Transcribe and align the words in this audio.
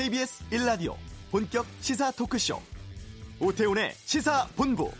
KBS 0.00 0.44
1라디오 0.48 0.96
본격 1.30 1.66
시사 1.82 2.10
토크쇼 2.12 2.58
오태훈의 3.38 3.92
시사본부 3.96 4.90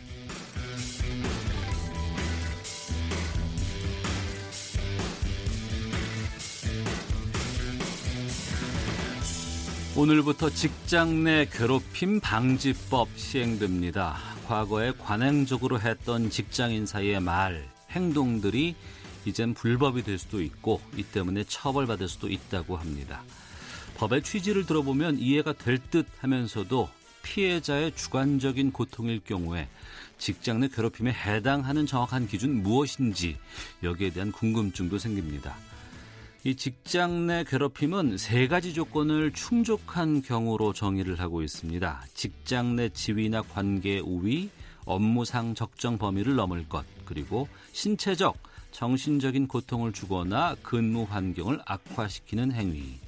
오늘부터 9.97 10.51
직장 10.51 11.25
내 11.25 11.47
괴롭힘 11.47 12.21
방지법 12.21 13.09
시행됩니다. 13.17 14.19
과거에 14.47 14.93
관행적으로 14.93 15.81
했던 15.81 16.29
직장인 16.29 16.85
사이의 16.85 17.21
말, 17.21 17.67
행동들이 17.89 18.75
이젠 19.25 19.55
불법이 19.55 20.03
될 20.03 20.19
수도 20.19 20.43
있고 20.43 20.83
이 20.95 21.03
때문에 21.05 21.45
처벌받을 21.45 22.07
수도 22.07 22.29
있다고 22.29 22.77
합니다. 22.77 23.23
법의 24.01 24.23
취지를 24.23 24.65
들어보면 24.65 25.19
이해가 25.19 25.53
될 25.53 25.79
듯 25.91 26.07
하면서도 26.21 26.89
피해자의 27.23 27.93
주관적인 27.95 28.73
고통일 28.73 29.21
경우에 29.21 29.69
직장 30.17 30.61
내 30.61 30.69
괴롭힘에 30.69 31.13
해당하는 31.13 31.85
정확한 31.85 32.27
기준 32.27 32.63
무엇인지 32.63 33.37
여기에 33.83 34.11
대한 34.11 34.33
궁금증도 34.33 34.99
생깁니다. 34.99 35.55
이 36.45 36.55
직장 36.55 37.27
내 37.27 37.45
괴롭힘은 37.45 38.17
세 38.17 38.49
가지 38.49 38.73
조건을 38.73 39.33
충족한 39.33 40.23
경우로 40.23 40.73
정의를 40.73 41.21
하고 41.21 41.43
있습니다. 41.43 42.05
직장 42.15 42.77
내 42.77 42.89
지위나 42.89 43.43
관계 43.43 43.99
우위, 43.99 44.49
업무상 44.87 45.55
적정 45.55 45.99
범위를 45.99 46.37
넘을 46.37 46.67
것, 46.71 46.87
그리고 47.05 47.49
신체적, 47.73 48.39
정신적인 48.73 49.47
고통을 49.47 49.93
주거나 49.93 50.57
근무 50.63 51.03
환경을 51.03 51.61
악화시키는 51.67 52.53
행위. 52.53 52.99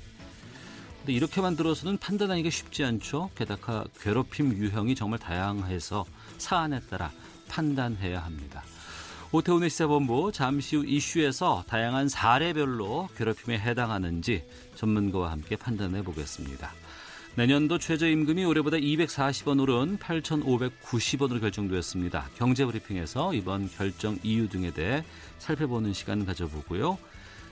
근데 1.02 1.14
이렇게 1.14 1.40
만 1.40 1.56
들어서는 1.56 1.98
판단하기가 1.98 2.48
쉽지 2.48 2.84
않죠. 2.84 3.30
게다가 3.34 3.84
괴롭힘 4.00 4.56
유형이 4.56 4.94
정말 4.94 5.18
다양해서 5.18 6.04
사안에 6.38 6.78
따라 6.88 7.10
판단해야 7.48 8.20
합니다. 8.20 8.62
오태훈의 9.32 9.68
시사본부 9.68 10.30
잠시 10.30 10.76
후 10.76 10.86
이슈에서 10.86 11.64
다양한 11.66 12.08
사례별로 12.08 13.08
괴롭힘에 13.16 13.58
해당하는지 13.58 14.44
전문가와 14.76 15.32
함께 15.32 15.56
판단해 15.56 16.04
보겠습니다. 16.04 16.70
내년도 17.34 17.78
최저임금이 17.78 18.44
올해보다 18.44 18.76
240원 18.76 19.60
오른 19.60 19.98
8,590원으로 19.98 21.40
결정되었습니다. 21.40 22.28
경제브리핑에서 22.36 23.34
이번 23.34 23.68
결정 23.70 24.18
이유 24.22 24.48
등에 24.48 24.70
대해 24.70 25.02
살펴보는 25.38 25.94
시간 25.94 26.24
가져보고요. 26.24 26.96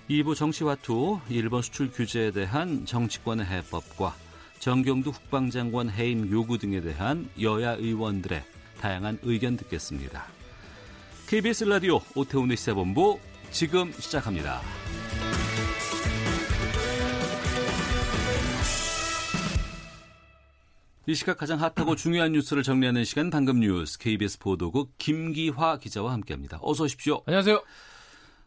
2부 0.09 0.35
정치화투, 0.35 1.21
일본 1.29 1.63
수출 1.63 1.91
규제에 1.91 2.31
대한 2.31 2.85
정치권의 2.85 3.47
해법과 3.47 4.15
정경두 4.59 5.13
국방장관 5.13 5.91
해임 5.91 6.31
요구 6.31 6.59
등에 6.59 6.81
대한 6.81 7.29
여야 7.41 7.73
의원들의 7.73 8.43
다양한 8.81 9.19
의견 9.23 9.57
듣겠습니다. 9.57 10.27
KBS 11.29 11.65
라디오 11.65 12.01
오태훈의 12.15 12.57
시사본부 12.57 13.21
지금 13.51 13.93
시작합니다. 13.93 14.61
이 21.07 21.15
시각 21.15 21.39
가장 21.39 21.61
핫하고 21.61 21.97
중요한 21.97 22.33
뉴스를 22.33 22.63
정리하는 22.63 23.05
시간 23.05 23.31
방금 23.31 23.61
뉴스 23.61 23.99
KBS 23.99 24.39
보도국 24.39 24.93
김기화 24.99 25.79
기자와 25.79 26.13
함께합니다. 26.13 26.59
어서 26.63 26.85
오십시오. 26.85 27.23
안녕하세요. 27.27 27.63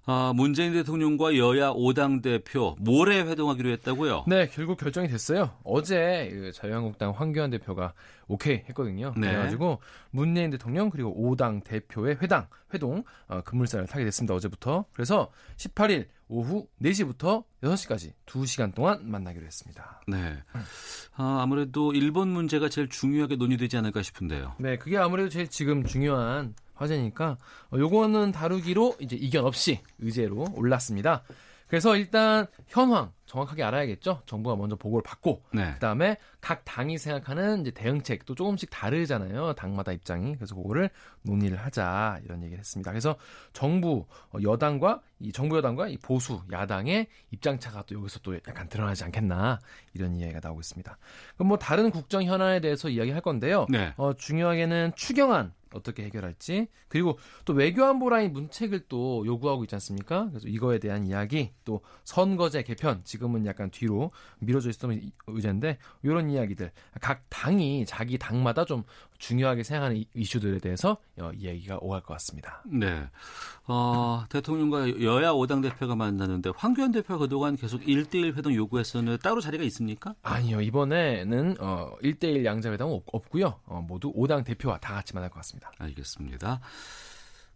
아, 0.06 0.34
문재인 0.36 0.73
대통령과 0.73 1.38
여야 1.38 1.72
5당 1.72 2.22
대표 2.22 2.76
모레 2.80 3.22
회동하기로 3.22 3.70
했다고요? 3.70 4.26
네, 4.28 4.50
결국 4.50 4.78
결정이 4.78 5.08
됐어요. 5.08 5.52
어제 5.64 6.30
그 6.31 6.52
자유한국당 6.52 7.12
황교안 7.12 7.50
대표가 7.52 7.94
오케이 8.28 8.64
했거든요. 8.69 9.14
네. 9.16 9.28
그래가지고 9.28 9.80
문재인 10.12 10.50
대통령 10.50 10.90
그리고 10.90 11.16
5당 11.16 11.64
대표의 11.64 12.18
회당 12.22 12.47
회동 12.74 13.03
어, 13.28 13.41
급물살을 13.41 13.88
타게 13.88 14.03
됐습니다. 14.06 14.34
어제부터. 14.34 14.86
그래서 14.91 15.31
18일 15.58 16.08
오후 16.28 16.68
4시부터 16.81 17.44
6시까지 17.62 18.14
2시간 18.25 18.74
동안 18.74 19.09
만나기로 19.09 19.46
했습니다. 19.46 20.02
네. 20.08 20.38
아, 21.16 21.40
아무래도 21.41 21.94
일본 21.94 22.30
문제가 22.30 22.70
제일 22.70 22.90
중요하게 22.90 23.35
논의되지 23.35 23.78
않을까 23.78 24.02
싶은데요. 24.02 24.56
네, 24.58 24.78
그게 24.78 24.97
아무래도 24.97 25.30
제일 25.30 25.47
지금 25.47 25.85
중요한 25.85 26.56
화제니까 26.73 27.38
어, 27.72 27.78
요거는 27.78 28.31
다루기로 28.31 28.95
이제 29.00 29.16
이견 29.16 29.45
없이 29.45 29.79
의제로 30.00 30.47
올랐습니다. 30.56 31.23
그래서 31.73 31.95
일단 31.95 32.45
현황 32.67 33.11
정확하게 33.25 33.63
알아야겠죠. 33.63 34.22
정부가 34.28 34.56
먼저 34.56 34.75
보고를 34.75 35.01
받고 35.01 35.41
네. 35.53 35.73
그다음에 35.73 36.17
각 36.39 36.63
당이 36.66 37.00
생각하는 37.00 37.61
이제 37.61 37.72
대응책도 37.72 38.35
조금씩 38.35 38.69
다르잖아요. 38.69 39.53
당마다 39.53 39.91
입장이. 39.91 40.35
그래서 40.35 40.53
그거를 40.53 40.91
논의를 41.23 41.57
하자 41.57 42.19
이런 42.25 42.44
얘기를 42.44 42.59
했습니다. 42.59 42.91
그래서 42.91 43.16
정부 43.53 44.05
어, 44.29 44.38
여당과 44.44 45.01
이 45.19 45.31
정부 45.31 45.57
여당과 45.57 45.88
이 45.88 45.97
보수 45.97 46.44
야당의 46.51 47.07
입장 47.31 47.57
차가 47.57 47.81
또 47.88 47.95
여기서 47.95 48.19
또 48.19 48.35
약간 48.35 48.69
드러나지 48.69 49.03
않겠나 49.05 49.59
이런 49.95 50.16
이야기가 50.16 50.41
나오고 50.44 50.59
있습니다. 50.59 50.95
그럼 51.34 51.47
뭐 51.47 51.57
다른 51.57 51.90
국정 51.90 52.22
현안에 52.22 52.59
대해서 52.59 52.88
이야기할 52.88 53.22
건데요. 53.22 53.66
네. 53.69 53.94
어, 53.97 54.13
중요하게는 54.13 54.91
추경안 54.95 55.53
어떻게 55.73 56.03
해결할지 56.03 56.67
그리고 56.88 57.17
또 57.45 57.53
외교안보라인 57.53 58.34
문책을 58.34 58.85
또 58.89 59.25
요구하고 59.25 59.63
있지 59.63 59.75
않습니까? 59.75 60.29
그래서 60.29 60.47
이거에 60.47 60.79
대한 60.79 61.07
이야기 61.07 61.51
또 61.66 61.81
선거제 62.03 62.63
개편 62.63 63.03
지금은 63.03 63.45
약간 63.45 63.69
뒤로 63.72 64.11
미뤄져 64.39 64.69
있었던 64.69 65.11
의제인데 65.28 65.78
이런 66.03 66.29
이야기들 66.29 66.72
각 67.01 67.23
당이 67.29 67.85
자기 67.85 68.17
당마다 68.17 68.66
좀 68.66 68.84
중요하게 69.23 69.63
생각하는 69.63 70.03
이슈들에 70.13 70.59
대해서 70.59 70.97
어, 71.17 71.31
이야기가 71.34 71.78
오갈 71.79 72.01
것 72.01 72.13
같습니다. 72.16 72.61
네. 72.66 73.07
어, 73.66 74.25
대통령과 74.28 75.01
여야 75.01 75.31
5당 75.31 75.61
대표가 75.63 75.95
만나는데 75.95 76.51
황교안 76.57 76.91
대표가 76.91 77.19
그동안 77.19 77.56
계속 77.56 77.81
1대1 77.84 78.35
회동 78.35 78.53
요구했었는데 78.53 79.19
따로 79.23 79.39
자리가 79.39 79.63
있습니까? 79.66 80.13
아니요. 80.23 80.59
이번에는 80.59 81.56
어, 81.61 81.95
1대1 82.03 82.44
양자 82.44 82.72
회동은 82.73 83.00
없 83.06 83.29
고요. 83.29 83.59
어, 83.66 83.81
모두 83.88 84.11
5당 84.13 84.44
대표와 84.44 84.79
다 84.79 84.95
같이 84.95 85.13
만날 85.13 85.29
것 85.29 85.38
같습니다. 85.38 85.72
알겠습니다. 85.78 86.59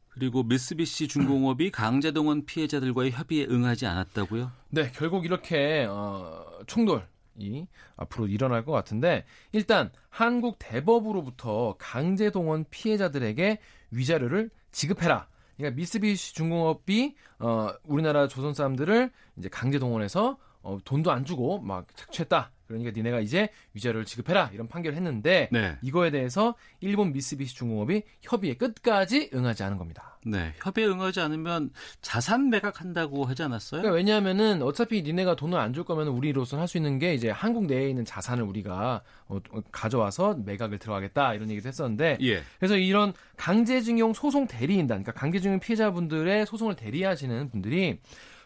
그리고 0.07 0.44
미쓰비시 0.44 1.09
중공업이 1.09 1.72
강제동원 1.72 2.45
피해자들과의 2.45 3.11
협의에 3.11 3.45
응하지 3.49 3.88
않았다고요? 3.88 4.51
네, 4.69 4.89
결국 4.95 5.25
이렇게 5.25 5.85
어, 5.89 6.45
충돌 6.66 7.05
이 7.38 7.68
앞으로 7.96 8.28
일어날 8.28 8.66
것 8.66 8.72
같은데 8.72 9.25
일단 9.52 9.92
한국 10.09 10.58
대법으로부터 10.59 11.75
강제 11.78 12.30
동원 12.30 12.66
피해자들에게 12.70 13.59
위자료를 13.92 14.50
지급해라. 14.72 15.28
그러니까 15.56 15.76
미쓰비시 15.76 16.36
중공업이 16.36 17.16
어, 17.40 17.70
우리나라 17.84 18.28
조선 18.28 18.53
사람들을 18.53 19.12
이제 19.38 19.50
강제 19.50 19.80
동원해서 19.80 20.38
어, 20.62 20.78
돈도 20.84 21.12
안 21.12 21.26
주고 21.26 21.59
막 21.59 21.88
착취했다. 21.96 22.52
그러니까 22.67 22.91
니네가 22.91 23.19
이제 23.22 23.50
위자료를 23.73 24.05
지급해라 24.05 24.51
이런 24.53 24.67
판결을 24.67 24.95
했는데 24.97 25.50
네. 25.51 25.78
이거에 25.81 26.11
대해서 26.11 26.55
일본 26.81 27.13
미쓰비시 27.13 27.55
중공업이 27.55 28.03
협의에 28.22 28.55
끝까지 28.55 29.29
응하지 29.33 29.63
않은 29.63 29.78
겁니다. 29.78 30.17
네, 30.25 30.53
협의에 30.61 30.85
응하지 30.88 31.22
않으면 31.22 31.69
자산 32.01 32.50
매각한다고 32.50 33.23
하지 33.23 33.44
않았어요? 33.44 33.81
그러니까 33.81 33.95
왜냐하면은 33.95 34.61
어차피 34.61 35.01
니네가 35.01 35.35
돈을 35.35 35.57
안 35.57 35.73
줄 35.73 35.83
거면 35.85 36.07
우리로서는 36.09 36.61
할 36.61 36.67
수 36.67 36.78
있는 36.78 37.00
게 37.00 37.13
이제 37.13 37.29
한국 37.29 37.66
내에 37.66 37.88
있는 37.89 38.03
자산을 38.03 38.44
우리가 38.44 39.01
어, 39.28 39.39
가져와서 39.72 40.35
매각을 40.45 40.79
들어가겠다 40.79 41.34
이런 41.34 41.49
얘기도 41.49 41.67
했었는데 41.69 42.17
예. 42.22 42.41
그래서 42.59 42.75
이런 42.78 43.13
강제징용 43.38 44.13
소송 44.13 44.47
대리인단, 44.47 45.03
그러니까 45.03 45.13
강제징용 45.13 45.59
피해자분들의 45.59 46.46
소송을 46.46 46.75
대리하시는 46.75 47.49
분들이 47.52 47.99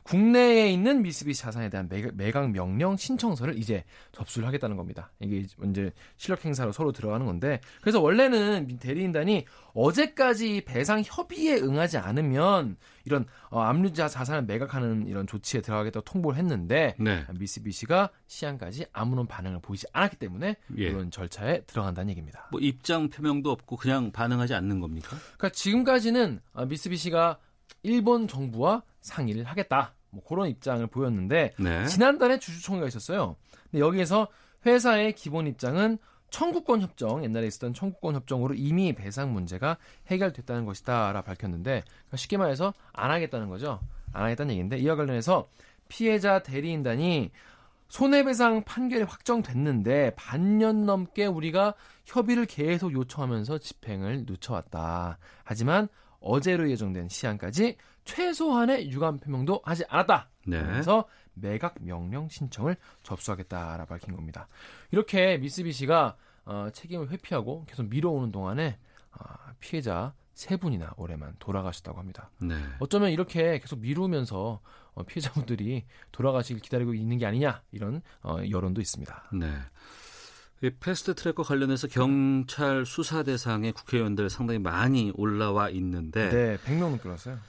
국내에 0.03 0.71
있는 0.71 1.01
미쓰비시 1.01 1.41
자산에 1.41 1.69
대한 1.69 1.89
매각 2.13 2.51
명령 2.51 2.97
신청서를 2.97 3.57
이제 3.57 3.83
접수를 4.11 4.47
하겠다는 4.47 4.75
겁니다. 4.75 5.11
이게 5.19 5.45
이제 5.69 5.91
실력 6.17 6.43
행사로 6.43 6.71
서로 6.71 6.91
들어가는 6.91 7.25
건데 7.25 7.61
그래서 7.81 8.01
원래는 8.01 8.77
대리인단이 8.79 9.45
어제까지 9.73 10.63
배상 10.65 11.01
협의에 11.05 11.55
응하지 11.55 11.97
않으면 11.97 12.77
이런 13.05 13.25
어, 13.49 13.61
압류자 13.61 14.07
자산을 14.07 14.43
매각하는 14.43 15.07
이런 15.07 15.27
조치에 15.27 15.61
들어가겠다고 15.61 16.03
통보를 16.03 16.37
했는데 16.39 16.95
네. 16.99 17.25
미쓰비시가 17.37 18.09
시안까지 18.27 18.85
아무런 18.91 19.27
반응을 19.27 19.59
보이지 19.61 19.87
않았기 19.93 20.17
때문에 20.17 20.55
예. 20.77 20.83
이런 20.83 21.11
절차에 21.11 21.61
들어간다는 21.61 22.09
얘기입니다. 22.11 22.47
뭐 22.51 22.59
입장 22.59 23.09
표명도 23.09 23.51
없고 23.51 23.77
그냥 23.77 24.11
반응하지 24.11 24.53
않는 24.53 24.79
겁니까? 24.79 25.15
그러니까 25.37 25.49
지금까지는 25.49 26.41
어, 26.53 26.65
미쓰비시가 26.65 27.39
일본 27.83 28.27
정부와 28.27 28.83
상의를 29.01 29.43
하겠다. 29.43 29.93
뭐 30.09 30.23
그런 30.23 30.47
입장을 30.47 30.85
보였는데 30.87 31.53
네. 31.57 31.85
지난달에 31.85 32.39
주주총회가 32.39 32.87
있었어요. 32.87 33.35
근데 33.69 33.79
여기에서 33.79 34.27
회사의 34.65 35.13
기본 35.13 35.47
입장은 35.47 35.97
청구권 36.29 36.81
협정 36.81 37.23
옛날에 37.23 37.47
있었던 37.47 37.73
청구권 37.73 38.15
협정으로 38.15 38.53
이미 38.55 38.93
배상 38.93 39.33
문제가 39.33 39.77
해결됐다는 40.07 40.65
것이다라 40.65 41.21
밝혔는데 41.21 41.83
그러니까 41.85 42.17
쉽게 42.17 42.37
말해서 42.37 42.73
안 42.93 43.11
하겠다는 43.11 43.49
거죠. 43.49 43.79
안 44.13 44.23
하겠다는 44.23 44.51
얘기인데 44.51 44.77
이와 44.77 44.95
관련해서 44.95 45.49
피해자 45.87 46.41
대리인단이 46.41 47.31
손해배상 47.89 48.63
판결이 48.63 49.03
확정됐는데 49.03 50.13
반년 50.15 50.85
넘게 50.85 51.25
우리가 51.25 51.73
협의를 52.05 52.45
계속 52.45 52.93
요청하면서 52.93 53.57
집행을 53.57 54.25
늦춰왔다. 54.25 55.17
하지만 55.43 55.89
어제로 56.21 56.69
예정된 56.69 57.09
시한까지 57.09 57.75
최소한의 58.05 58.91
유감 58.91 59.19
표명도 59.19 59.61
하지 59.63 59.83
않았다. 59.87 60.29
네. 60.47 60.61
그래서 60.63 61.05
매각 61.33 61.75
명령 61.81 62.29
신청을 62.29 62.75
접수하겠다라 63.03 63.85
밝힌 63.85 64.15
겁니다. 64.15 64.47
이렇게 64.91 65.37
미쓰비시가 65.37 66.15
어, 66.45 66.69
책임을 66.73 67.09
회피하고 67.09 67.65
계속 67.67 67.87
미뤄오는 67.87 68.31
동안에 68.31 68.77
어, 69.11 69.23
피해자 69.59 70.13
세 70.33 70.57
분이나 70.57 70.93
올해만 70.97 71.35
돌아가셨다고 71.39 71.99
합니다. 71.99 72.31
네. 72.39 72.55
어쩌면 72.79 73.11
이렇게 73.11 73.59
계속 73.59 73.79
미루면서 73.79 74.61
어, 74.93 75.03
피해자분들이 75.03 75.85
돌아가시길 76.11 76.61
기다리고 76.61 76.93
있는 76.93 77.17
게 77.17 77.25
아니냐 77.25 77.61
이런 77.71 78.01
어, 78.23 78.37
여론도 78.49 78.81
있습니다. 78.81 79.31
네. 79.33 79.59
패스트 80.79 81.15
트랙과 81.15 81.41
관련해서 81.41 81.87
경찰 81.87 82.85
수사 82.85 83.23
대상에 83.23 83.71
국회의원들 83.71 84.29
상당히 84.29 84.59
많이 84.59 85.11
올라와 85.15 85.69
있는데 85.69 86.29
네, 86.29 86.57
100명 86.57 86.91
넘게 86.91 87.09
왔어요. 87.09 87.39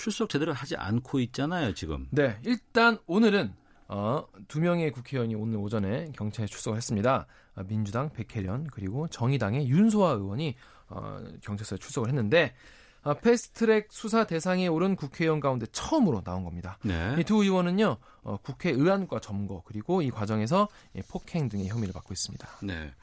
출석 0.00 0.30
제대로 0.30 0.54
하지 0.54 0.76
않고 0.76 1.20
있잖아요, 1.20 1.74
지금. 1.74 2.06
네, 2.10 2.38
일단 2.42 2.98
오늘은 3.06 3.52
어, 3.88 4.24
두 4.48 4.58
명의 4.60 4.90
국회의원이 4.92 5.34
오늘 5.34 5.58
오전에 5.58 6.10
경찰에 6.16 6.46
출석을 6.46 6.78
했습니다. 6.78 7.26
어, 7.54 7.64
민주당 7.64 8.08
백혜련 8.10 8.68
그리고 8.68 9.08
정의당의 9.08 9.68
윤소아 9.68 10.12
의원이 10.12 10.54
어, 10.88 11.22
경찰서에 11.42 11.76
출석을 11.76 12.08
했는데 12.08 12.54
어, 13.02 13.12
패스트트랙 13.12 13.88
수사 13.90 14.24
대상에 14.24 14.68
오른 14.68 14.96
국회의원 14.96 15.38
가운데 15.38 15.66
처음으로 15.70 16.22
나온 16.22 16.44
겁니다. 16.44 16.78
네. 16.82 17.16
이두 17.18 17.42
의원은요 17.42 17.98
어, 18.22 18.36
국회 18.38 18.70
의안과 18.70 19.20
점거 19.20 19.62
그리고 19.66 20.00
이 20.00 20.10
과정에서 20.10 20.68
예, 20.94 21.02
폭행 21.02 21.50
등의 21.50 21.68
혐의를 21.68 21.92
받고 21.92 22.14
있습니다. 22.14 22.48
네. 22.62 22.94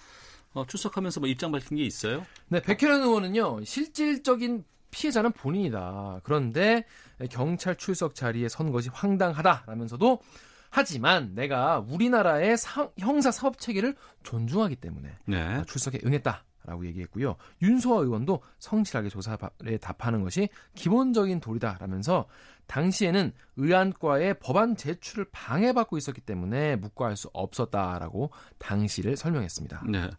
어, 0.54 0.66
출석하면서 0.66 1.20
뭐 1.20 1.30
입장 1.30 1.52
밝힌 1.52 1.78
게 1.78 1.84
있어요? 1.84 2.26
네, 2.48 2.60
백혜련 2.60 3.02
의원은요 3.04 3.66
실질적인 3.66 4.64
피해자는 4.92 5.32
본인이다. 5.34 6.22
그런데 6.24 6.86
경찰 7.30 7.76
출석 7.76 8.16
자리에 8.16 8.50
선 8.50 8.72
것이 8.72 8.90
황당하다라면서도 8.92 10.20
하지만 10.70 11.34
내가 11.34 11.80
우리나라의 11.80 12.58
사, 12.58 12.90
형사 12.98 13.32
사법 13.32 13.58
체계를 13.58 13.96
존중하기 14.24 14.76
때문에 14.78 15.10
네. 15.26 15.64
출석에 15.68 16.02
응했다. 16.06 16.44
라고 16.68 16.86
얘기했고요. 16.86 17.38
윤소아 17.62 18.02
의원도 18.02 18.42
성실하게 18.60 19.08
조사에 19.08 19.38
답하는 19.80 20.22
것이 20.22 20.50
기본적인 20.76 21.40
도리다라면서 21.40 22.26
당시에는 22.68 23.34
의안과의 23.56 24.40
법안 24.40 24.76
제출을 24.76 25.26
방해받고 25.32 25.98
있었기 25.98 26.22
때문에 26.22 26.76
묵과할 26.76 27.18
수 27.18 27.30
없었다라고 27.34 28.32
당시를 28.60 29.18
설명했습니다. 29.18 29.84
네. 29.90 30.10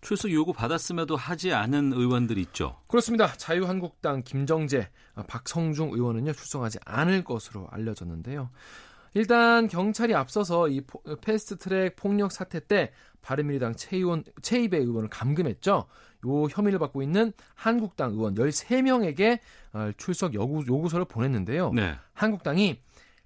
출석 0.00 0.30
요구 0.32 0.52
받았음에도 0.52 1.16
하지 1.16 1.52
않은 1.52 1.92
의원들이 1.92 2.40
있죠. 2.42 2.76
그렇습니다. 2.88 3.32
자유한국당 3.32 4.22
김정재, 4.22 4.90
박성중 5.26 5.92
의원은요 5.92 6.32
출석하지 6.32 6.80
않을 6.84 7.24
것으로 7.24 7.68
알려졌는데요. 7.70 8.50
일단 9.14 9.68
경찰이 9.68 10.14
앞서서 10.14 10.68
이 10.68 10.82
패스트트랙 11.20 11.96
폭력 11.96 12.32
사태 12.32 12.60
때 12.60 12.92
바른미래당 13.20 13.76
최의원 13.76 14.24
최이배 14.42 14.78
의원을 14.78 15.08
감금했죠. 15.08 15.86
요 16.26 16.44
혐의를 16.50 16.78
받고 16.78 17.02
있는 17.02 17.32
한국당 17.54 18.12
의원 18.12 18.34
13명에게 18.34 19.38
어, 19.72 19.90
출석 19.96 20.34
요구, 20.34 20.64
요구서를 20.66 21.04
보냈는데요. 21.04 21.72
네. 21.72 21.96
한국당이 22.14 22.80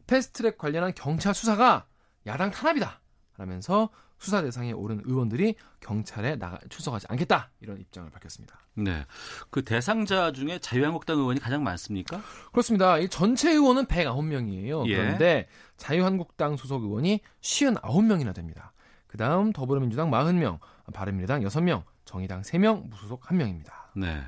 패스트트랙 0.07 0.59
관련한 0.59 0.93
경찰 0.95 1.35
수사가 1.35 1.87
야당 2.27 2.51
탄압이다. 2.51 3.01
라면서 3.39 3.91
수사 4.19 4.43
대상에 4.43 4.73
오른 4.73 5.01
의원들이 5.05 5.57
경찰에 5.81 6.37
나가 6.37 6.59
출석하지 6.69 7.07
않겠다 7.11 7.51
이런 7.61 7.79
입장을 7.79 8.11
밝혔습니다. 8.11 8.59
네, 8.75 9.05
그 9.51 9.65
대상자 9.65 10.33
중에 10.33 10.59
자유한국당 10.59 11.19
의원이 11.19 11.41
가장 11.41 11.63
많습니까? 11.63 12.21
그렇습니다. 12.51 12.99
이 12.99 13.09
전체 13.09 13.51
의원은 13.51 13.87
109명이에요. 13.87 14.87
예. 14.89 14.97
그런데 14.97 15.49
자유한국당 15.77 16.57
소속 16.57 16.83
의원이 16.83 17.21
59명이나 17.41 18.35
됩니다. 18.35 18.73
그 19.07 19.17
다음 19.17 19.53
더불어민주당 19.53 20.11
40명, 20.11 20.59
바른미래당 20.93 21.43
6명, 21.43 21.85
정의당 22.05 22.43
3명, 22.43 22.89
무소속 22.91 23.23
1명입니다. 23.23 23.86
네. 23.97 24.23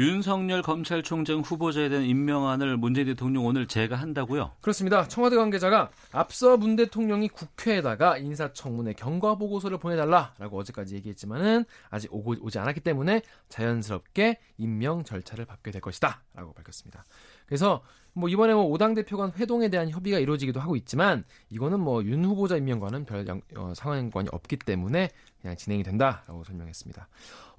윤석열 0.00 0.60
검찰총장 0.60 1.40
후보자에 1.40 1.88
대한 1.88 2.04
임명안을 2.04 2.76
문재인 2.76 3.06
대통령 3.06 3.46
오늘 3.46 3.68
제가한다고요? 3.68 4.52
그렇습니다. 4.60 5.06
청와대 5.06 5.36
관계자가 5.36 5.90
앞서 6.12 6.56
문 6.56 6.74
대통령이 6.74 7.28
국회에다가 7.28 8.18
인사청문회 8.18 8.94
경과 8.94 9.36
보고서를 9.36 9.78
보내달라라고 9.78 10.58
어제까지 10.58 10.96
얘기했지만은 10.96 11.64
아직 11.90 12.12
오고, 12.12 12.36
오지 12.40 12.58
않았기 12.58 12.80
때문에 12.80 13.22
자연스럽게 13.48 14.40
임명 14.56 15.04
절차를 15.04 15.44
밟게 15.44 15.70
될 15.70 15.80
것이다라고 15.80 16.52
밝혔습니다. 16.54 17.04
그래서 17.46 17.82
뭐 18.18 18.28
이번에 18.28 18.52
뭐 18.54 18.64
오당 18.64 18.94
대표 18.94 19.16
간 19.16 19.32
회동에 19.36 19.68
대한 19.68 19.90
협의가 19.90 20.18
이루어지기도 20.18 20.60
하고 20.60 20.74
있지만 20.76 21.24
이거는 21.50 21.78
뭐 21.80 22.02
윤 22.02 22.24
후보자 22.24 22.56
임명과는 22.56 23.04
별 23.04 23.26
양, 23.28 23.40
어, 23.56 23.72
상관관이 23.74 24.28
없기 24.32 24.56
때문에 24.56 25.10
그냥 25.40 25.56
진행이 25.56 25.82
된다라고 25.82 26.42
설명했습니다. 26.44 27.08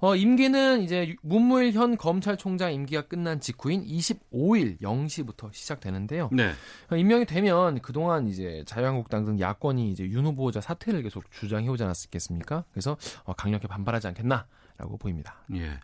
어, 0.00 0.16
임기는 0.16 0.82
이제 0.82 1.14
문무일 1.22 1.72
현 1.72 1.96
검찰총장 1.96 2.72
임기가 2.72 3.02
끝난 3.02 3.40
직후인 3.40 3.84
25일 3.86 4.80
0시부터 4.80 5.52
시작되는데요. 5.52 6.30
네. 6.32 6.52
어, 6.90 6.96
임명이 6.96 7.26
되면 7.26 7.80
그동안 7.80 8.28
이제 8.28 8.64
자유한국당 8.66 9.24
등 9.24 9.38
야권이 9.40 9.90
이제 9.92 10.04
윤 10.04 10.24
후보자 10.26 10.60
사퇴를 10.60 11.02
계속 11.02 11.30
주장해 11.30 11.68
오지 11.68 11.82
않았겠습니까? 11.84 12.64
그래서 12.72 12.96
어, 13.24 13.32
강력히 13.34 13.66
반발하지 13.66 14.08
않겠나. 14.08 14.46
라고 14.78 14.96
보입니다. 14.96 15.36
예. 15.54 15.78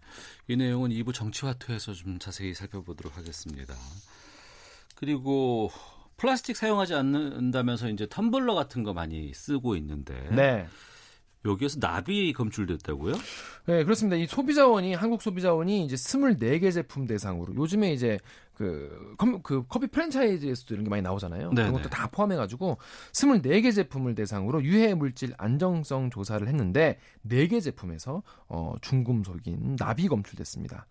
이 0.48 0.56
내용은 0.56 0.90
2부 0.90 1.12
정치화투에서 1.12 1.92
좀 1.92 2.18
자세히 2.18 2.54
살펴보도록 2.54 3.18
하겠습니다. 3.18 3.74
그리고 4.96 5.70
플라스틱 6.16 6.56
사용하지 6.56 6.94
않는다면서 6.94 7.90
이제 7.90 8.06
텀블러 8.06 8.54
같은 8.54 8.82
거 8.82 8.92
많이 8.92 9.32
쓰고 9.32 9.76
있는데 9.76 10.28
네. 10.34 10.66
여기에서 11.44 11.78
납이 11.80 12.32
검출됐다고요? 12.32 13.14
네, 13.66 13.84
그렇습니다. 13.84 14.16
이 14.16 14.26
소비자원이 14.26 14.94
한국 14.94 15.22
소비자원이 15.22 15.84
이제 15.84 15.94
24개 15.94 16.72
제품 16.72 17.06
대상으로 17.06 17.54
요즘에 17.54 17.92
이제 17.92 18.18
그, 18.54 19.14
그 19.42 19.64
커피 19.68 19.86
프랜차이즈에서도 19.86 20.74
이런 20.74 20.84
게 20.84 20.90
많이 20.90 21.02
나오잖아요. 21.02 21.50
네네. 21.50 21.68
그런 21.68 21.72
것도 21.74 21.90
다 21.90 22.08
포함해 22.08 22.36
가지고 22.36 22.78
24개 23.12 23.74
제품을 23.74 24.14
대상으로 24.14 24.64
유해 24.64 24.94
물질 24.94 25.34
안정성 25.36 26.10
조사를 26.10 26.48
했는데 26.48 26.98
4개 27.28 27.62
제품에서 27.62 28.22
어 28.48 28.74
중금속인 28.80 29.76
납이 29.78 30.08
검출됐습니다. 30.08 30.86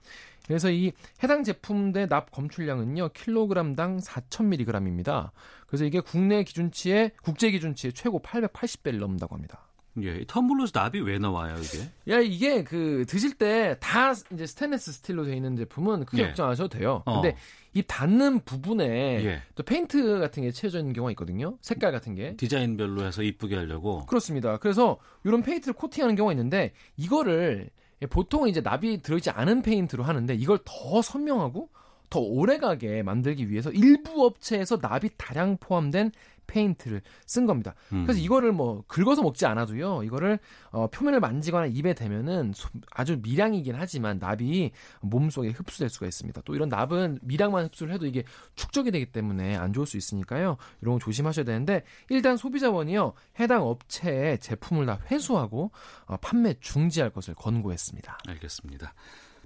그래서 0.47 0.69
이 0.71 0.91
해당 1.23 1.43
제품의 1.43 2.07
납 2.09 2.31
검출량은요 2.31 3.09
킬로그램당 3.09 3.97
4,000mg입니다. 3.97 5.31
그래서 5.67 5.85
이게 5.85 5.99
국내 5.99 6.43
기준치의 6.43 7.11
국제 7.23 7.51
기준치의 7.51 7.93
최고 7.93 8.21
880배를 8.21 8.97
넘는다고 8.99 9.35
합니다. 9.35 9.61
예, 10.01 10.25
텀블러에서 10.25 10.71
납이 10.73 10.99
왜 10.99 11.17
나와요, 11.19 11.55
이게? 11.57 11.89
야, 12.13 12.19
이게 12.19 12.65
그 12.65 13.05
드실 13.07 13.33
때 13.37 13.77
다 13.79 14.11
이제 14.33 14.45
스테인레스 14.45 14.91
스틸로 14.91 15.23
되어 15.23 15.33
있는 15.33 15.55
제품은 15.55 16.03
크게 16.05 16.21
예. 16.21 16.27
걱정 16.27 16.47
안 16.47 16.51
하셔도 16.51 16.77
돼요. 16.77 17.01
어. 17.05 17.21
근데 17.21 17.37
이 17.73 17.81
닿는 17.81 18.41
부분에 18.41 18.85
예. 19.23 19.41
또 19.55 19.63
페인트 19.63 20.19
같은 20.19 20.43
게 20.43 20.51
채워져 20.51 20.79
있는 20.79 20.91
경우가 20.91 21.11
있거든요. 21.11 21.57
색깔 21.61 21.93
같은 21.93 22.13
게. 22.13 22.35
디자인별로 22.35 23.05
해서 23.05 23.23
이쁘게 23.23 23.55
하려고. 23.55 24.05
그렇습니다. 24.05 24.57
그래서 24.57 24.97
이런 25.23 25.41
페인트를 25.41 25.73
코팅하는 25.73 26.15
경우가 26.15 26.33
있는데 26.33 26.73
이거를 26.97 27.69
보통 28.07 28.47
이제 28.47 28.61
납이 28.61 29.01
들어있지 29.01 29.29
않은 29.29 29.61
페인트로 29.61 30.03
하는데 30.03 30.33
이걸 30.33 30.59
더 30.65 31.01
선명하고 31.01 31.69
더 32.09 32.19
오래가게 32.19 33.03
만들기 33.03 33.49
위해서 33.49 33.71
일부 33.71 34.25
업체에서 34.25 34.77
납이 34.81 35.09
다량 35.17 35.57
포함된 35.57 36.11
페인트를 36.47 37.01
쓴 37.25 37.45
겁니다. 37.45 37.75
음. 37.91 38.03
그래서 38.03 38.19
이거를 38.19 38.51
뭐 38.51 38.83
긁어서 38.87 39.21
먹지 39.21 39.45
않아도요. 39.45 40.03
이거를 40.03 40.39
어, 40.71 40.87
표면을 40.87 41.19
만지거나 41.19 41.67
입에 41.67 41.93
대면은 41.93 42.53
아주 42.91 43.19
미량이긴 43.21 43.75
하지만 43.75 44.19
납이 44.19 44.71
몸속에 45.01 45.49
흡수될 45.49 45.89
수가 45.89 46.07
있습니다. 46.07 46.41
또 46.45 46.55
이런 46.55 46.69
납은 46.69 47.19
미량만 47.21 47.65
흡수를 47.65 47.93
해도 47.93 48.05
이게 48.05 48.23
축적이 48.55 48.91
되기 48.91 49.05
때문에 49.07 49.55
안 49.55 49.73
좋을 49.73 49.85
수 49.85 49.97
있으니까요. 49.97 50.57
이런 50.81 50.95
거 50.95 50.99
조심하셔야 50.99 51.45
되는데 51.45 51.83
일단 52.09 52.37
소비자원이요. 52.37 53.13
해당 53.39 53.63
업체의 53.63 54.39
제품을 54.39 54.85
다 54.85 54.99
회수하고 55.11 55.71
어, 56.05 56.17
판매 56.17 56.53
중지할 56.59 57.09
것을 57.09 57.33
권고했습니다. 57.35 58.19
알겠습니다. 58.27 58.93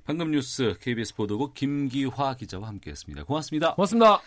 방금 0.05 0.31
뉴스 0.31 0.75
KBS 0.81 1.13
보도국 1.15 1.53
김기화 1.53 2.35
기자와 2.35 2.67
함께했습니다. 2.67 3.25
고맙습니다. 3.25 3.75
고맙습니다. 3.75 4.21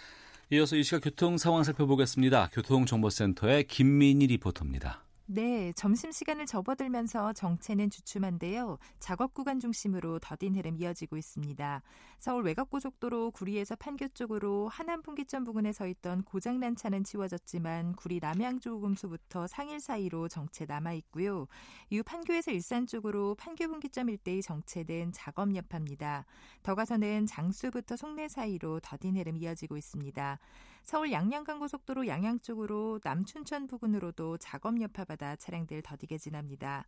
이어서 0.52 0.76
이 0.76 0.82
시각 0.82 1.04
교통 1.04 1.38
상황 1.38 1.64
살펴보겠습니다. 1.64 2.50
교통정보센터의 2.52 3.64
김민희 3.64 4.26
리포터입니다. 4.26 5.02
네, 5.26 5.72
점심시간을 5.76 6.46
접어들면서 6.46 7.32
정체는 7.32 7.90
주춤한데요. 7.90 8.78
작업 8.98 9.32
구간 9.32 9.60
중심으로 9.60 10.18
더딘 10.18 10.56
흐름 10.56 10.76
이어지고 10.76 11.16
있습니다. 11.16 11.80
서울 12.18 12.44
외곽고속도로 12.44 13.30
구리에서 13.30 13.76
판교 13.76 14.08
쪽으로 14.08 14.68
하남 14.68 15.00
분기점 15.02 15.44
부근에 15.44 15.72
서 15.72 15.86
있던 15.86 16.22
고장난 16.24 16.74
차는 16.74 17.04
치워졌지만 17.04 17.94
구리 17.94 18.18
남양조금소부터 18.20 19.46
상일 19.46 19.80
사이로 19.80 20.28
정체 20.28 20.66
남아있고요. 20.66 21.46
이후 21.90 22.02
판교에서 22.02 22.50
일산 22.50 22.86
쪽으로 22.86 23.36
판교 23.36 23.68
분기점 23.68 24.10
일대의 24.10 24.42
정체는 24.42 25.12
작업 25.12 25.54
여파입니다. 25.54 26.26
더 26.64 26.74
가서는 26.74 27.26
장수부터 27.26 27.96
송내 27.96 28.28
사이로 28.28 28.80
더딘 28.80 29.16
흐름 29.16 29.36
이어지고 29.36 29.76
있습니다. 29.76 30.38
서울 30.82 31.12
양양간고속도로 31.12 32.06
양양 32.08 32.40
쪽으로 32.40 33.00
남춘천 33.04 33.68
부근으로도 33.68 34.38
작업 34.38 34.80
여파받아 34.80 35.36
차량들 35.36 35.82
더디게 35.82 36.18
지납니다. 36.18 36.86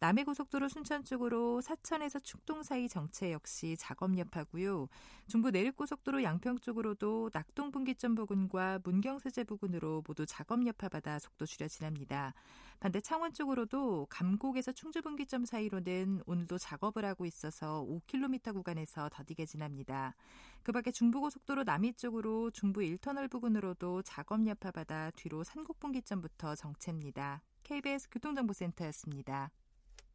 남해고속도로 0.00 0.68
순천 0.68 1.04
쪽으로 1.04 1.60
사천에서 1.60 2.18
축동 2.20 2.62
사이 2.62 2.88
정체 2.88 3.32
역시 3.32 3.76
작업 3.78 4.16
여파고요. 4.16 4.88
중부 5.28 5.50
내륙고속도로 5.50 6.22
양평 6.22 6.58
쪽으로도 6.58 7.30
낙동 7.32 7.70
분기점 7.70 8.14
부근과 8.14 8.80
문경세제 8.84 9.44
부근으로 9.44 10.02
모두 10.06 10.26
작업 10.26 10.66
여파받아 10.66 11.18
속도 11.18 11.46
줄여 11.46 11.68
지납니다. 11.68 12.34
반대 12.80 13.00
창원 13.00 13.32
쪽으로도 13.32 14.06
감곡에서 14.10 14.72
충주 14.72 15.00
분기점 15.00 15.44
사이로는 15.44 16.22
오늘도 16.26 16.58
작업을 16.58 17.04
하고 17.04 17.24
있어서 17.24 17.86
5km 17.88 18.52
구간에서 18.52 19.08
더디게 19.10 19.46
지납니다. 19.46 20.14
그 20.62 20.72
밖에 20.72 20.90
중부고속도로 20.90 21.64
남이 21.64 21.94
쪽으로 21.94 22.50
중부 22.50 22.80
1터널 22.80 23.30
부근으로도 23.30 24.02
작업 24.02 24.46
여파받아 24.46 25.12
뒤로 25.12 25.44
산곡분기점부터 25.44 26.54
정체입니다. 26.56 27.42
KBS 27.62 28.08
교통정보센터였습니다. 28.10 29.50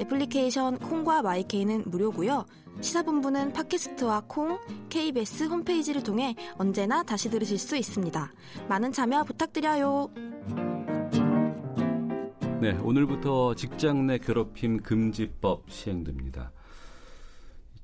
애플리케이션 0.00 0.78
콩과 0.78 1.22
마이케이는 1.22 1.84
무료고요. 1.86 2.46
시사본부는 2.80 3.52
팟캐스트와 3.52 4.24
콩, 4.28 4.58
KBS 4.88 5.44
홈페이지를 5.44 6.02
통해 6.02 6.36
언제나 6.56 7.02
다시 7.02 7.28
들으실 7.28 7.58
수 7.58 7.76
있습니다. 7.76 8.32
많은 8.68 8.92
참여 8.92 9.24
부탁드려요. 9.24 10.10
네, 12.60 12.72
오늘부터 12.82 13.54
직장 13.54 14.06
내 14.06 14.18
괴롭힘 14.18 14.82
금지법 14.82 15.70
시행됩니다. 15.70 16.52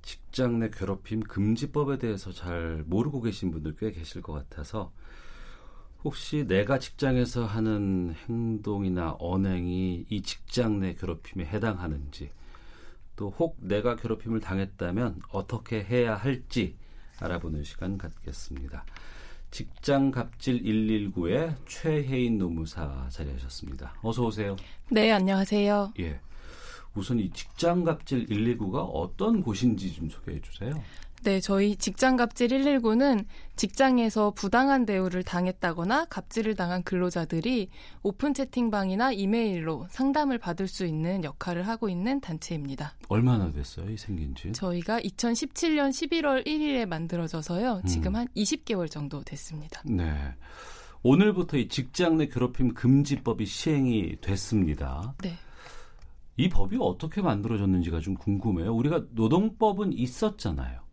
직장 0.02 0.58
내 0.58 0.68
괴롭힘 0.70 1.20
금지법에 1.20 1.98
대해서 1.98 2.32
잘 2.32 2.84
모르고 2.86 3.20
계신 3.22 3.50
분들 3.50 3.76
꽤 3.76 3.90
계실 3.90 4.20
것 4.22 4.32
같아서 4.32 4.92
혹시 6.04 6.44
내가 6.46 6.78
직장에서 6.78 7.46
하는 7.46 8.14
행동이나 8.28 9.16
언행이 9.18 10.06
이 10.08 10.22
직장 10.22 10.78
내 10.80 10.94
괴롭힘에 10.94 11.44
해당하는지 11.46 12.30
또 13.16 13.30
혹 13.30 13.56
내가 13.60 13.96
괴롭힘을 13.96 14.40
당했다면 14.40 15.22
어떻게 15.30 15.82
해야 15.82 16.14
할지 16.16 16.76
알아보는 17.20 17.62
시간 17.64 17.96
갖겠습니다. 17.96 18.84
직장 19.50 20.10
갑질 20.10 20.62
119의 20.64 21.54
최혜인 21.66 22.38
노무사 22.38 23.08
자리하셨습니다. 23.10 23.94
어서 24.02 24.24
오세요. 24.26 24.56
네, 24.90 25.12
안녕하세요. 25.12 25.92
예. 26.00 26.18
우선 26.96 27.20
이 27.20 27.30
직장 27.30 27.84
갑질 27.84 28.26
119가 28.26 28.88
어떤 28.92 29.42
곳인지 29.42 29.92
좀 29.94 30.10
소개해 30.10 30.40
주세요. 30.40 30.72
네, 31.24 31.40
저희 31.40 31.74
직장 31.76 32.16
갑질 32.16 32.48
119는 32.48 33.24
직장에서 33.56 34.32
부당한 34.32 34.84
대우를 34.84 35.22
당했다거나 35.22 36.04
갑질을 36.04 36.54
당한 36.54 36.82
근로자들이 36.82 37.70
오픈 38.02 38.34
채팅방이나 38.34 39.12
이메일로 39.12 39.86
상담을 39.88 40.36
받을 40.36 40.68
수 40.68 40.84
있는 40.84 41.24
역할을 41.24 41.66
하고 41.66 41.88
있는 41.88 42.20
단체입니다. 42.20 42.92
얼마나 43.08 43.50
됐어요, 43.50 43.90
이 43.90 43.96
생긴 43.96 44.34
지? 44.34 44.52
저희가 44.52 45.00
2017년 45.00 45.88
11월 45.88 46.46
1일에 46.46 46.84
만들어져서요. 46.84 47.80
지금 47.86 48.12
음. 48.12 48.16
한 48.16 48.28
20개월 48.36 48.90
정도 48.90 49.22
됐습니다. 49.22 49.80
네. 49.86 50.12
오늘부터 51.02 51.56
이 51.56 51.68
직장 51.68 52.18
내 52.18 52.28
괴롭힘 52.28 52.74
금지법이 52.74 53.46
시행이 53.46 54.16
됐습니다. 54.20 55.14
네. 55.22 55.32
이 56.36 56.50
법이 56.50 56.76
어떻게 56.80 57.22
만들어졌는지가 57.22 58.00
좀 58.00 58.14
궁금해요. 58.14 58.74
우리가 58.74 59.04
노동법은 59.12 59.94
있었잖아요. 59.94 60.83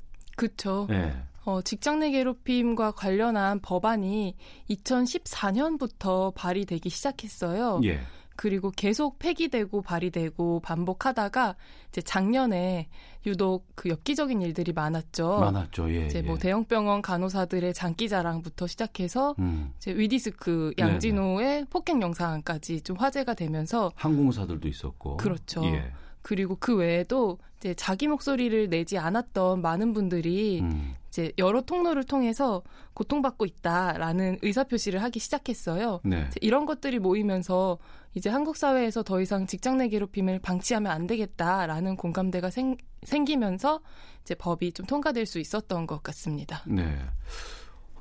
그렇죠. 0.41 0.87
네. 0.89 1.13
어, 1.45 1.61
직장 1.61 1.99
내 1.99 2.11
괴롭힘과 2.11 2.91
관련한 2.91 3.59
법안이 3.59 4.35
2014년부터 4.69 6.33
발의되기 6.33 6.89
시작했어요. 6.89 7.81
예. 7.83 7.99
그리고 8.35 8.71
계속 8.71 9.19
폐기되고 9.19 9.83
발의되고 9.83 10.61
반복하다가 10.61 11.55
이제 11.89 12.01
작년에 12.01 12.87
유독 13.27 13.67
그 13.75 13.89
엽기적인 13.89 14.41
일들이 14.41 14.73
많았죠. 14.73 15.39
많았죠. 15.39 15.93
예. 15.93 16.05
이제 16.07 16.21
뭐 16.23 16.35
예. 16.35 16.39
대형 16.39 16.65
병원 16.65 17.03
간호사들의 17.03 17.73
장기 17.75 18.09
자랑부터 18.09 18.65
시작해서 18.65 19.35
음. 19.37 19.73
이제 19.77 19.95
위디스크 19.95 20.73
양진호의 20.77 21.47
네네. 21.47 21.65
폭행 21.69 22.01
영상까지 22.01 22.81
좀 22.81 22.97
화제가 22.97 23.35
되면서 23.35 23.91
항공사들도 23.95 24.67
있었고 24.67 25.17
그렇죠. 25.17 25.63
예. 25.65 25.91
그리고 26.21 26.55
그 26.59 26.75
외에도 26.75 27.39
이제 27.57 27.73
자기 27.73 28.07
목소리를 28.07 28.69
내지 28.69 28.97
않았던 28.97 29.61
많은 29.61 29.93
분들이 29.93 30.61
음. 30.61 30.95
이제 31.09 31.31
여러 31.37 31.61
통로를 31.61 32.05
통해서 32.05 32.63
고통받고 32.93 33.45
있다라는 33.45 34.39
의사 34.41 34.63
표시를 34.63 35.03
하기 35.03 35.19
시작했어요. 35.19 35.99
네. 36.03 36.29
이런 36.41 36.65
것들이 36.65 36.99
모이면서 36.99 37.77
이제 38.15 38.29
한국 38.29 38.55
사회에서 38.55 39.03
더 39.03 39.21
이상 39.21 39.45
직장 39.45 39.77
내 39.77 39.89
괴롭힘을 39.89 40.39
방치하면 40.39 40.91
안 40.91 41.07
되겠다라는 41.07 41.97
공감대가 41.97 42.49
생, 42.49 42.77
생기면서 43.03 43.81
이제 44.21 44.35
법이 44.35 44.71
좀 44.71 44.85
통과될 44.85 45.25
수 45.25 45.39
있었던 45.39 45.85
것 45.85 46.01
같습니다. 46.01 46.63
네. 46.65 46.97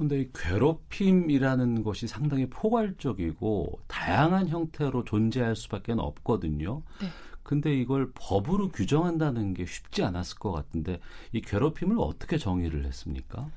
근데 0.00 0.21
이 0.21 0.31
괴롭힘이라는 0.33 1.83
것이 1.83 2.07
상당히 2.07 2.49
포괄적이고 2.49 3.81
다양한 3.87 4.49
형태로 4.49 5.05
존재할 5.05 5.55
수밖에 5.55 5.93
없거든요. 5.93 6.83
네. 7.03 7.09
근데 7.43 7.75
이걸 7.75 8.13
법으로 8.15 8.69
규정한다는 8.69 9.55
게 9.55 9.67
쉽지 9.67 10.03
않았을 10.03 10.39
것 10.39 10.53
같은데 10.53 11.01
이 11.33 11.41
괴롭힘을 11.41 11.97
어떻게 11.99 12.39
정의를 12.39 12.85
했습니까? 12.87 13.51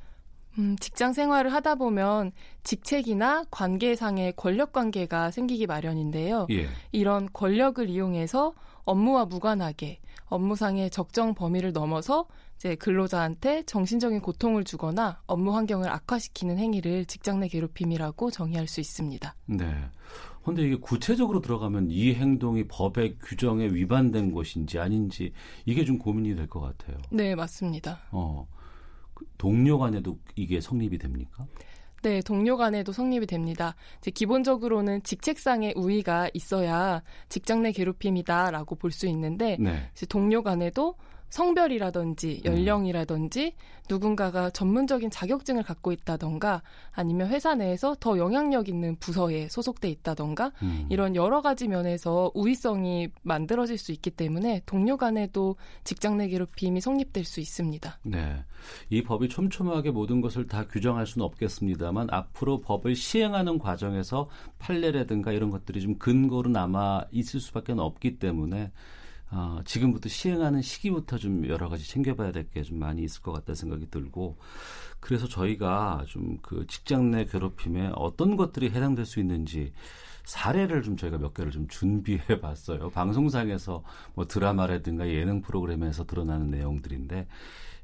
음, 0.59 0.75
직장 0.79 1.13
생활을 1.13 1.51
하다 1.51 1.75
보면 1.75 2.31
직책이나 2.63 3.45
관계상의 3.49 4.33
권력 4.35 4.71
관계가 4.71 5.31
생기기 5.31 5.65
마련인데요. 5.65 6.47
예. 6.51 6.67
이런 6.91 7.27
권력을 7.33 7.87
이용해서 7.89 8.53
업무와 8.85 9.25
무관하게 9.25 9.99
업무상의 10.25 10.89
적정 10.89 11.33
범위를 11.33 11.73
넘어서 11.73 12.27
이제 12.55 12.75
근로자한테 12.75 13.63
정신적인 13.63 14.21
고통을 14.21 14.63
주거나 14.63 15.21
업무 15.25 15.55
환경을 15.55 15.89
악화시키는 15.89 16.57
행위를 16.57 17.05
직장 17.05 17.39
내 17.39 17.47
괴롭힘이라고 17.47 18.31
정의할 18.31 18.67
수 18.67 18.79
있습니다. 18.79 19.35
네. 19.45 19.89
근데 20.43 20.63
이게 20.63 20.75
구체적으로 20.75 21.39
들어가면 21.41 21.89
이 21.89 22.13
행동이 22.13 22.67
법의 22.67 23.17
규정에 23.21 23.67
위반된 23.67 24.31
것인지 24.33 24.77
아닌지 24.79 25.31
이게 25.65 25.85
좀 25.85 25.97
고민이 25.97 26.35
될 26.35 26.47
것 26.47 26.59
같아요. 26.59 26.97
네, 27.09 27.33
맞습니다. 27.35 27.99
어. 28.11 28.47
그 29.13 29.25
동료 29.37 29.77
간에도 29.79 30.17
이게 30.35 30.59
성립이 30.59 30.97
됩니까? 30.97 31.45
네, 32.01 32.21
동료 32.21 32.57
간에도 32.57 32.91
성립이 32.91 33.25
됩니다. 33.27 33.75
이제 33.99 34.11
기본적으로는 34.11 35.03
직책상의 35.03 35.73
우위가 35.77 36.29
있어야 36.33 37.01
직장 37.29 37.61
내 37.61 37.71
괴롭힘이다라고 37.71 38.75
볼 38.75 38.91
수 38.91 39.07
있는데 39.07 39.55
네. 39.59 39.89
이제 39.93 40.05
동료 40.05 40.43
간에도 40.43 40.95
성별이라든지 41.33 42.43
음. 42.45 42.51
연령이라든지 42.51 43.53
누군가가 43.89 44.51
전문적인 44.51 45.09
자격증을 45.09 45.63
갖고 45.63 45.91
있다던가 45.91 46.61
아니면 46.91 47.29
회사 47.29 47.55
내에서 47.55 47.95
더 47.99 48.19
영향력 48.19 48.69
있는 48.69 48.95
부서에 48.97 49.47
소속돼 49.49 49.89
있다던가 49.89 50.51
음. 50.61 50.85
이런 50.89 51.15
여러 51.15 51.41
가지 51.41 51.67
면에서 51.67 52.31
우위성이 52.35 53.09
만들어질 53.23 53.79
수 53.79 53.91
있기 53.91 54.11
때문에 54.11 54.61
동료 54.67 54.95
간에도 54.95 55.55
직장 55.83 56.17
내 56.17 56.27
괴롭힘이 56.27 56.79
성립될 56.79 57.25
수 57.25 57.39
있습니다. 57.39 57.99
네. 58.03 58.45
이 58.91 59.01
법이 59.01 59.27
촘촘하게 59.27 59.89
모든 59.89 60.21
것을 60.21 60.47
다 60.47 60.67
규정할 60.67 61.07
수는 61.07 61.25
없겠습니다만 61.25 62.09
앞으로 62.11 62.61
법을 62.61 62.95
시행하는 62.95 63.57
과정에서 63.57 64.29
판례라든가 64.59 65.31
이런 65.31 65.49
것들이 65.49 65.81
좀 65.81 65.97
근거로 65.97 66.51
남아 66.51 67.05
있을 67.11 67.39
수밖에 67.39 67.73
없기 67.75 68.19
때문에 68.19 68.71
어, 69.35 69.61
지금부터 69.65 70.09
시행하는 70.09 70.61
시기부터 70.61 71.17
좀 71.17 71.47
여러 71.47 71.67
가지 71.67 71.87
챙겨봐야 71.89 72.31
될 72.31 72.47
게 72.51 72.61
좀 72.61 72.77
많이 72.77 73.01
있을 73.03 73.21
것 73.23 73.31
같다는 73.31 73.55
생각이 73.55 73.89
들고 73.89 74.37
그래서 74.99 75.27
저희가 75.27 76.05
좀 76.07 76.37
그 76.43 76.65
직장 76.67 77.09
내 77.11 77.25
괴롭힘에 77.25 77.91
어떤 77.95 78.35
것들이 78.37 78.69
해당될 78.69 79.05
수 79.05 79.19
있는지 79.19 79.73
사례를 80.25 80.83
좀 80.83 80.95
저희가 80.97 81.17
몇 81.17 81.33
개를 81.33 81.51
좀 81.51 81.67
준비해 81.67 82.21
봤어요. 82.41 82.89
방송상에서 82.91 83.83
뭐 84.13 84.25
드라마라든가 84.27 85.09
예능 85.09 85.41
프로그램에서 85.41 86.05
드러나는 86.05 86.51
내용들인데 86.51 87.27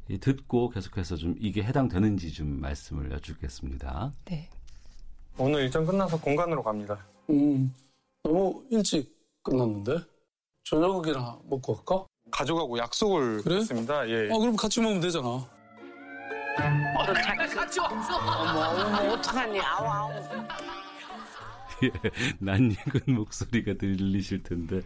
이 0.09 0.17
듣고 0.19 0.69
계속해서 0.69 1.15
좀 1.17 1.35
이게 1.39 1.63
해당되는지 1.63 2.31
좀 2.33 2.59
말씀을 2.61 3.11
여쭙겠습니다. 3.11 4.13
네. 4.25 4.49
오늘 5.37 5.61
일정 5.63 5.85
끝나서 5.85 6.19
공간으로 6.19 6.61
갑니다. 6.63 7.05
음, 7.29 7.73
너무 8.23 8.63
일찍 8.69 9.15
끝났는데? 9.43 9.97
저녁이나 10.63 11.39
먹고 11.49 11.75
갈까? 11.75 12.05
가족하고 12.31 12.77
약속을 12.77 13.41
그래? 13.43 13.55
했습니다. 13.57 14.07
예. 14.09 14.29
어, 14.31 14.37
그럼 14.39 14.55
같이 14.55 14.79
먹으면 14.81 15.01
되잖아. 15.01 15.27
어머 15.29 15.47
어머 18.69 19.13
어떡하니 19.13 19.59
아우 19.61 19.85
아우 19.85 20.11
예, 21.83 21.89
낯익은 22.39 23.13
목소리가 23.15 23.75
들리실 23.75 24.43
텐데 24.43 24.81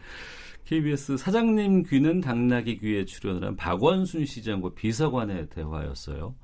KBS 0.66 1.18
사장님 1.18 1.84
귀는 1.84 2.22
당나귀 2.22 2.78
귀에 2.80 3.06
출연을 3.06 3.44
한 3.44 3.56
박원순 3.56 4.26
시장과 4.26 4.76
비서관의 4.76 5.50
대화였어요. 5.50 6.36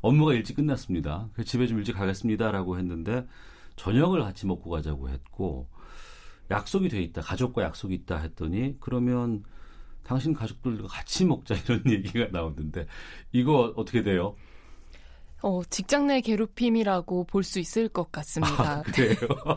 업무가 0.00 0.32
일찍 0.34 0.56
끝났습니다. 0.56 1.28
그래서 1.32 1.48
집에 1.48 1.66
좀 1.68 1.78
일찍 1.78 1.92
가겠습니다라고 1.92 2.76
했는데 2.78 3.24
저녁을 3.76 4.20
같이 4.22 4.46
먹고 4.46 4.70
가자고 4.70 5.08
했고 5.08 5.68
약속이 6.52 6.88
돼 6.88 7.02
있다. 7.02 7.20
가족과 7.22 7.62
약속이 7.62 7.94
있다 7.94 8.18
했더니 8.18 8.76
그러면 8.80 9.44
당신 10.04 10.32
가족들과 10.34 10.88
같이 10.88 11.24
먹자 11.24 11.54
이런 11.54 11.82
얘기가 11.90 12.28
나오는데 12.32 12.86
이거 13.32 13.72
어떻게 13.76 14.02
돼요? 14.02 14.34
어, 15.44 15.60
직장 15.70 16.06
내 16.06 16.20
괴롭힘이라고 16.20 17.24
볼 17.24 17.42
수 17.42 17.58
있을 17.58 17.88
것 17.88 18.12
같습니다. 18.12 18.78
아, 18.78 18.82
그래요? 18.82 19.16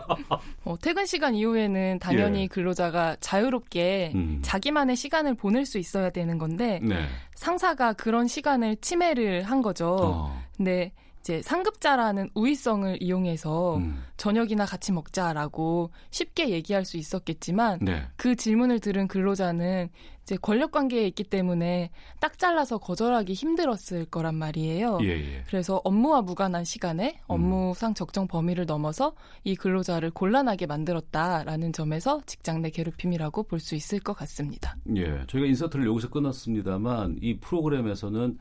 어, 0.66 0.76
퇴근 0.82 1.06
시간 1.06 1.36
이후에는 1.36 2.00
당연히 2.00 2.42
예. 2.42 2.48
근로자가 2.48 3.18
자유롭게 3.20 4.12
음. 4.16 4.40
자기만의 4.42 4.96
시간을 4.96 5.36
보낼 5.36 5.64
수 5.68 5.78
있어야 5.78 6.10
되는 6.10 6.40
건데 6.40 6.80
네. 6.82 7.06
상사가 7.36 7.94
그런 7.94 8.28
시간을 8.28 8.78
침해를 8.78 9.44
한 9.44 9.62
거죠. 9.62 9.96
어, 10.00 10.44
근데 10.58 10.92
이제 11.26 11.42
상급자라는 11.42 12.30
우위성을 12.36 13.02
이용해서 13.02 13.78
음, 13.78 14.04
저녁이나 14.16 14.66
같이 14.66 14.92
먹자라고 14.92 15.90
쉽게 16.12 16.50
얘기할 16.52 16.86
수 16.86 16.98
있었겠지만 16.98 17.80
네. 17.82 18.04
그 18.16 18.36
질문을 18.36 18.80
들은 18.80 19.08
근로자는 19.08 19.90
이제 20.22 20.38
권력 20.40 20.72
관계에 20.72 21.08
있기 21.08 21.24
때문에 21.24 21.90
딱 22.20 22.38
잘라서 22.38 22.78
거절하기 22.78 23.34
힘들었을 23.34 24.06
거란 24.12 24.36
말이에요. 24.36 25.00
예, 25.02 25.08
예. 25.08 25.44
그래서 25.48 25.82
업무와 25.84 26.22
무관한 26.22 26.64
시간에 26.64 27.20
업무상 27.26 27.96
적정 27.96 28.28
범위를 28.28 28.68
넘어서 28.68 29.16
이 29.44 29.56
근로자를 29.56 30.12
곤란하게 30.12 30.68
만들었다라는 30.68 31.74
점에서 31.74 32.22
직장 32.28 32.62
내 32.62 32.70
괴롭힘이라고 32.70 33.44
볼 33.44 33.60
수 33.60 33.74
있을 33.74 34.00
것 34.00 34.14
같습니다. 34.14 34.76
예, 34.96 35.24
저희가 35.26 35.48
인서트를 35.48 35.88
여기서 35.88 36.10
끊었습니다만 36.10 37.18
이 37.22 37.40
프로그램에서는 37.40 38.38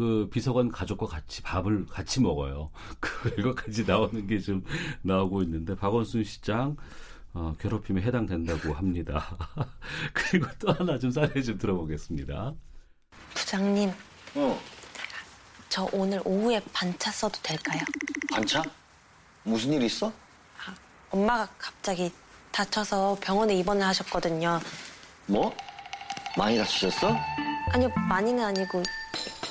그 0.00 0.30
비서관 0.32 0.70
가족과 0.70 1.04
같이 1.04 1.42
밥을 1.42 1.84
같이 1.84 2.22
먹어요. 2.22 2.70
그거까지 3.00 3.84
나오는 3.84 4.26
게 4.26 4.40
좀 4.40 4.64
나오고 5.02 5.42
있는데 5.42 5.76
박원순 5.76 6.24
시장 6.24 6.74
어, 7.34 7.54
괴롭힘에 7.60 8.00
해당된다고 8.00 8.72
합니다. 8.72 9.36
그리고 10.14 10.46
또 10.58 10.72
하나 10.72 10.98
좀 10.98 11.10
사례 11.10 11.42
좀 11.42 11.58
들어보겠습니다. 11.58 12.54
부장님, 13.34 13.92
어, 14.36 14.58
저 15.68 15.86
오늘 15.92 16.18
오후에 16.24 16.62
반차 16.72 17.10
써도 17.10 17.38
될까요? 17.42 17.82
반차? 18.32 18.62
무슨 19.44 19.74
일 19.74 19.82
있어? 19.82 20.10
엄마가 21.10 21.46
갑자기 21.58 22.10
다쳐서 22.52 23.18
병원에 23.20 23.54
입원을 23.56 23.84
하셨거든요. 23.86 24.60
뭐? 25.26 25.54
많이 26.38 26.56
다치셨어? 26.56 27.14
아니요, 27.72 27.90
많이는 28.08 28.42
아니고 28.42 28.82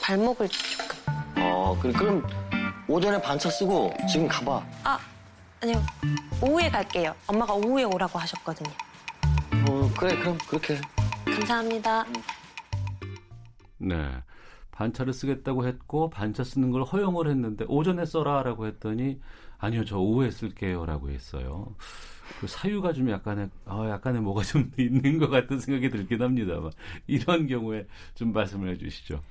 발목을 0.01 0.49
조금. 0.49 0.97
어, 1.37 1.77
그래, 1.81 1.93
그럼 1.93 2.25
오전에 2.87 3.21
반차 3.21 3.49
쓰고 3.49 3.93
지금 4.11 4.27
가봐. 4.27 4.63
아, 4.83 4.99
아니요. 5.61 5.83
오후에 6.41 6.69
갈게요. 6.69 7.15
엄마가 7.27 7.53
오후에 7.53 7.83
오라고 7.83 8.17
하셨거든요. 8.19 8.71
어, 9.67 9.91
그래, 9.97 10.17
그럼 10.17 10.37
그렇게. 10.47 10.75
해. 10.75 10.81
감사합니다. 11.25 12.05
네. 13.77 13.95
반차를 14.79 15.11
쓰겠다고 15.11 15.67
했고 15.67 16.09
반차 16.09 16.45
쓰는 16.45 16.71
걸 16.71 16.83
허용을 16.83 17.27
했는데 17.27 17.65
오전에 17.67 18.05
써라라고 18.05 18.65
했더니 18.65 19.19
아니요 19.57 19.83
저 19.83 19.97
오후에 19.97 20.31
쓸게요라고 20.31 21.09
했어요. 21.09 21.75
그 22.39 22.47
사유가 22.47 22.93
좀 22.93 23.09
약간의 23.09 23.49
어, 23.65 23.89
약간의 23.89 24.21
뭐가 24.21 24.43
좀 24.43 24.71
있는 24.79 25.17
것 25.19 25.29
같은 25.29 25.59
생각이 25.59 25.89
들긴 25.89 26.21
합니다만 26.21 26.71
이런 27.07 27.45
경우에 27.45 27.87
좀 28.15 28.31
말씀을 28.31 28.71
해주시죠. 28.71 29.21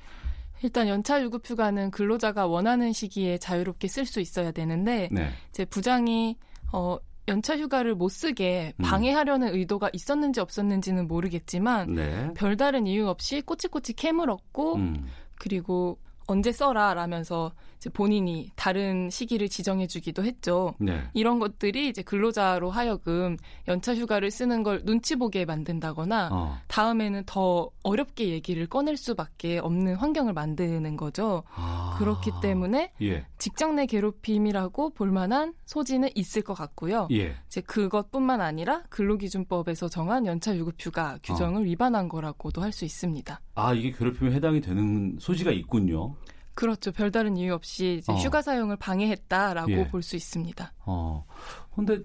일단 0.63 0.87
연차 0.87 1.23
유급 1.23 1.49
휴가는 1.49 1.91
근로자가 1.93 2.47
원하는 2.47 2.93
시기에 2.93 3.39
자유롭게 3.39 3.89
쓸 3.89 4.05
수 4.05 4.21
있어야 4.21 4.51
되는데 4.51 5.09
네. 5.11 5.31
이제 5.49 5.65
부장이 5.65 6.37
어 6.73 6.99
연차 7.27 7.57
휴가를 7.57 7.95
못 7.95 8.11
쓰게 8.11 8.75
음. 8.77 8.83
방해하려는 8.83 9.55
의도가 9.55 9.89
있었는지 9.95 10.41
없었는지는 10.41 11.09
모르겠지만 11.09 11.95
네. 11.95 12.35
별다른 12.35 12.87
이유 12.87 13.09
없이 13.09 13.41
꼬치꼬치 13.41 13.95
캐물었고 13.95 14.75
음. 14.77 15.07
그리고 15.39 15.99
언제 16.27 16.53
써라 16.53 16.95
라면서 16.95 17.53
본인이 17.93 18.51
다른 18.57 19.11
시기를 19.11 19.49
지정해 19.49 19.87
주기도 19.87 20.25
했죠. 20.25 20.75
네. 20.79 21.03
이런 21.13 21.39
것들이 21.39 21.89
이제 21.89 22.03
근로자로 22.03 22.71
하여금 22.71 23.37
연차 23.69 23.95
휴가를 23.95 24.31
쓰는 24.31 24.63
걸 24.63 24.85
눈치 24.85 25.17
보게 25.17 25.45
만든다거나 25.45 26.31
어. 26.33 26.59
다음에는 26.69 27.25
더 27.27 27.71
어렵게 27.83 28.29
얘기를 28.31 28.67
꺼낼 28.67 28.97
수밖에 28.97 29.59
없는 29.59 29.97
환경을 29.97 30.33
만드는 30.33 30.97
거죠. 30.97 31.43
아. 31.55 31.97
그렇기 31.99 32.31
때문에 32.41 32.93
예. 33.03 33.27
직장 33.37 33.77
내 33.77 33.87
괴롭힘이라고 33.87 34.91
볼 34.95 35.11
만한 35.13 35.53
소지는 35.67 36.09
있을 36.15 36.43
것 36.43 36.55
같고요. 36.55 37.09
예. 37.13 37.35
이제 37.49 37.61
그것뿐만 37.61 38.41
아니라 38.41 38.83
근로기준법에서 38.89 39.89
정한 39.89 40.25
연차 40.27 40.57
유급휴가 40.57 41.15
어. 41.15 41.19
규정을 41.23 41.65
위반한 41.67 42.09
거라고도 42.09 42.63
할 42.63 42.73
수 42.79 42.85
있습니다. 42.85 43.41
아 43.57 43.75
이게 43.75 43.91
괴롭힘에 43.91 44.31
해당이 44.33 44.61
되는 44.61 45.17
소지가 45.19 45.51
있군요. 45.51 46.15
그렇죠. 46.59 46.91
별다른 46.91 47.37
이유 47.37 47.55
없이 47.55 48.03
어. 48.09 48.15
휴가 48.15 48.43
사용을 48.43 48.75
방해했다라고 48.79 49.71
예. 49.71 49.87
볼수 49.87 50.17
있습니다. 50.17 50.73
어. 50.87 51.25
근데 51.73 52.01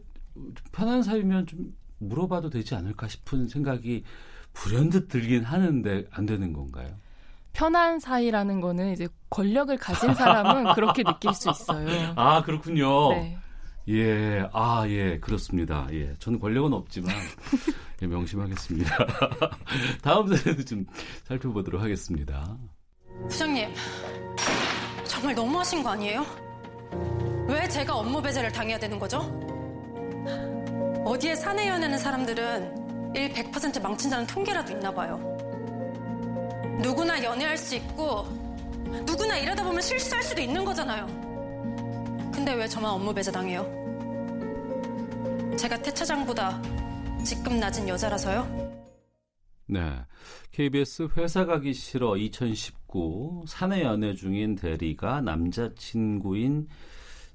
편한 0.71 1.01
사유면 1.01 1.47
좀 1.47 1.75
물어봐도 1.97 2.51
되지 2.51 2.75
않을까 2.75 3.07
싶은 3.07 3.47
생각이 3.47 4.03
불현듯 4.53 5.07
들긴 5.07 5.43
하는데 5.43 6.05
안 6.11 6.27
되는 6.27 6.53
건가요? 6.53 6.87
편한 7.53 7.99
사이라는 7.99 8.61
거는 8.61 8.93
이제 8.93 9.07
권력을 9.31 9.75
가진 9.77 10.13
사람은 10.13 10.75
그렇게 10.75 11.01
느낄 11.01 11.33
수 11.33 11.49
있어요. 11.49 11.87
아 12.15 12.43
그렇군요. 12.43 13.09
네. 13.09 13.39
예, 13.89 14.47
아, 14.53 14.85
예, 14.87 15.19
그렇습니다. 15.19 15.87
예, 15.91 16.13
저는 16.19 16.39
권력은 16.39 16.71
없지만, 16.71 17.13
예, 18.01 18.07
명심하겠습니다. 18.07 18.97
다음 20.01 20.27
사례도 20.27 20.63
좀 20.63 20.85
살펴보도록 21.23 21.81
하겠습니다. 21.81 22.57
부장님, 23.21 23.73
정말 25.05 25.35
너무하신 25.35 25.83
거 25.83 25.91
아니에요? 25.91 26.25
왜 27.47 27.67
제가 27.67 27.95
업무 27.95 28.21
배제를 28.21 28.51
당해야 28.51 28.77
되는 28.77 28.99
거죠? 28.99 29.19
어디에 31.05 31.35
사내 31.35 31.67
연애하는 31.67 31.97
사람들은 31.97 33.13
일 33.15 33.33
100% 33.33 33.81
망친다는 33.81 34.27
통계라도 34.27 34.73
있나 34.73 34.93
봐요. 34.93 35.17
누구나 36.79 37.21
연애할 37.23 37.57
수 37.57 37.75
있고 37.75 38.23
누구나 39.05 39.37
일하다 39.37 39.63
보면 39.63 39.81
실수할 39.81 40.23
수도 40.23 40.41
있는 40.41 40.65
거잖아요. 40.65 41.05
근데 42.33 42.53
왜 42.53 42.67
저만 42.67 42.91
업무 42.91 43.13
배제 43.13 43.31
당해요? 43.31 43.63
제가 45.57 45.77
태 45.77 45.93
차장보다 45.93 46.61
직급 47.23 47.53
낮은 47.53 47.87
여자라서요? 47.87 48.62
네. 49.67 50.05
KBS 50.51 51.09
회사 51.17 51.45
가기 51.45 51.73
싫어 51.73 52.17
2019 52.17 53.45
사내 53.47 53.83
연애 53.83 54.13
중인 54.13 54.55
대리가 54.55 55.21
남자친구인 55.21 56.67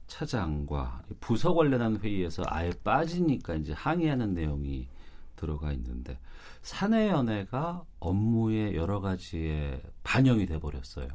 차장과 0.06 1.02
부서 1.20 1.54
관련한 1.54 1.98
회의에서 1.98 2.42
아예 2.46 2.72
빠지니까 2.82 3.54
이제 3.56 3.72
항의하는 3.72 4.34
내용이 4.34 4.88
들어가 5.36 5.72
있는데 5.72 6.18
사내 6.62 7.08
연애가 7.08 7.84
업무에 8.00 8.74
여러 8.74 9.00
가지에 9.00 9.80
반영이 10.02 10.46
돼 10.46 10.58
버렸어요. 10.58 11.08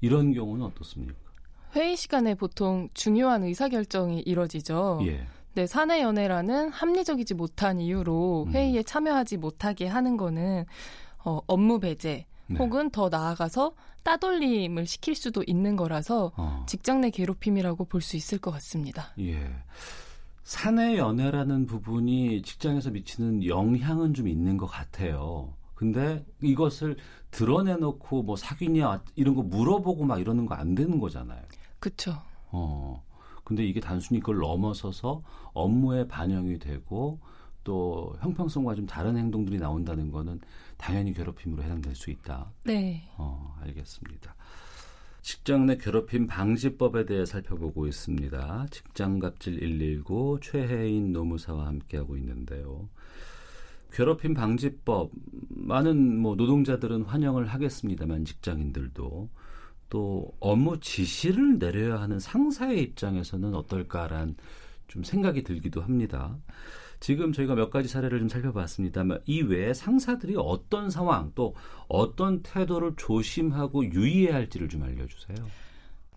이런 0.00 0.32
경우는 0.32 0.64
어떻습니까? 0.66 1.14
회의 1.74 1.96
시간에 1.96 2.34
보통 2.34 2.88
중요한 2.94 3.44
의사결정이 3.44 4.20
이뤄지죠. 4.20 5.00
예. 5.06 5.26
네, 5.54 5.66
사내 5.66 6.00
연애라는 6.02 6.70
합리적이지 6.70 7.34
못한 7.34 7.80
이유로 7.80 8.44
음. 8.48 8.52
회의에 8.52 8.82
참여하지 8.82 9.36
못하게 9.36 9.86
하는 9.86 10.16
거는 10.16 10.64
어, 11.24 11.40
업무 11.46 11.78
배제 11.78 12.26
네. 12.46 12.58
혹은 12.58 12.90
더 12.90 13.08
나아가서 13.08 13.74
따돌림을 14.02 14.86
시킬 14.86 15.14
수도 15.14 15.44
있는 15.46 15.76
거라서 15.76 16.32
어. 16.36 16.64
직장 16.66 17.00
내 17.02 17.10
괴롭힘이라고 17.10 17.84
볼 17.84 18.00
수 18.02 18.16
있을 18.16 18.38
것 18.38 18.50
같습니다. 18.52 19.12
예. 19.20 19.46
사내 20.42 20.96
연애라는 20.98 21.66
부분이 21.66 22.42
직장에서 22.42 22.90
미치는 22.90 23.44
영향은 23.46 24.14
좀 24.14 24.26
있는 24.28 24.56
것 24.56 24.66
같아요. 24.66 25.54
근데 25.74 26.24
이것을 26.40 26.96
드러내놓고 27.30 28.22
뭐 28.24 28.36
사귀냐 28.36 29.02
이런 29.14 29.34
거 29.34 29.42
물어보고 29.42 30.04
막 30.04 30.20
이러는 30.20 30.46
거 30.46 30.54
안 30.54 30.74
되는 30.74 30.98
거잖아요. 30.98 31.40
그렇죠. 31.78 32.14
어. 32.50 33.02
근데 33.52 33.66
이게 33.66 33.80
단순히 33.80 34.18
그걸 34.18 34.38
넘어서서 34.38 35.22
업무에 35.52 36.08
반영이 36.08 36.58
되고 36.58 37.20
또 37.64 38.16
형평성과 38.20 38.74
좀 38.74 38.86
다른 38.86 39.18
행동들이 39.18 39.58
나온다는 39.58 40.10
거는 40.10 40.40
당연히 40.78 41.12
괴롭힘으로 41.12 41.62
해당될 41.62 41.94
수 41.94 42.10
있다. 42.10 42.50
네. 42.64 43.06
어, 43.18 43.54
알겠습니다. 43.60 44.34
직장 45.20 45.66
내 45.66 45.76
괴롭힘 45.76 46.26
방지법에 46.26 47.04
대해 47.04 47.26
살펴보고 47.26 47.86
있습니다. 47.86 48.66
직장갑질 48.70 49.60
119 49.60 50.40
최혜인 50.42 51.12
노무사와 51.12 51.66
함께하고 51.66 52.16
있는데요. 52.16 52.88
괴롭힘 53.92 54.32
방지법 54.32 55.10
많은 55.50 56.18
뭐 56.18 56.36
노동자들은 56.36 57.02
환영을 57.02 57.46
하겠습니다만 57.46 58.24
직장인들도 58.24 59.28
또 59.92 60.32
업무 60.40 60.80
지시를 60.80 61.58
내려야 61.58 62.00
하는 62.00 62.18
상사의 62.18 62.80
입장에서는 62.80 63.54
어떨까란 63.54 64.36
좀 64.88 65.04
생각이 65.04 65.42
들기도 65.42 65.82
합니다. 65.82 66.34
지금 66.98 67.30
저희가 67.30 67.54
몇 67.54 67.68
가지 67.68 67.90
사례를 67.90 68.18
좀 68.20 68.30
살펴봤습니다만 68.30 69.20
이 69.26 69.42
외에 69.42 69.74
상사들이 69.74 70.36
어떤 70.38 70.88
상황 70.88 71.30
또 71.34 71.54
어떤 71.88 72.42
태도를 72.42 72.94
조심하고 72.96 73.84
유의해야 73.92 74.34
할지를 74.34 74.70
좀 74.70 74.82
알려주세요. 74.82 75.36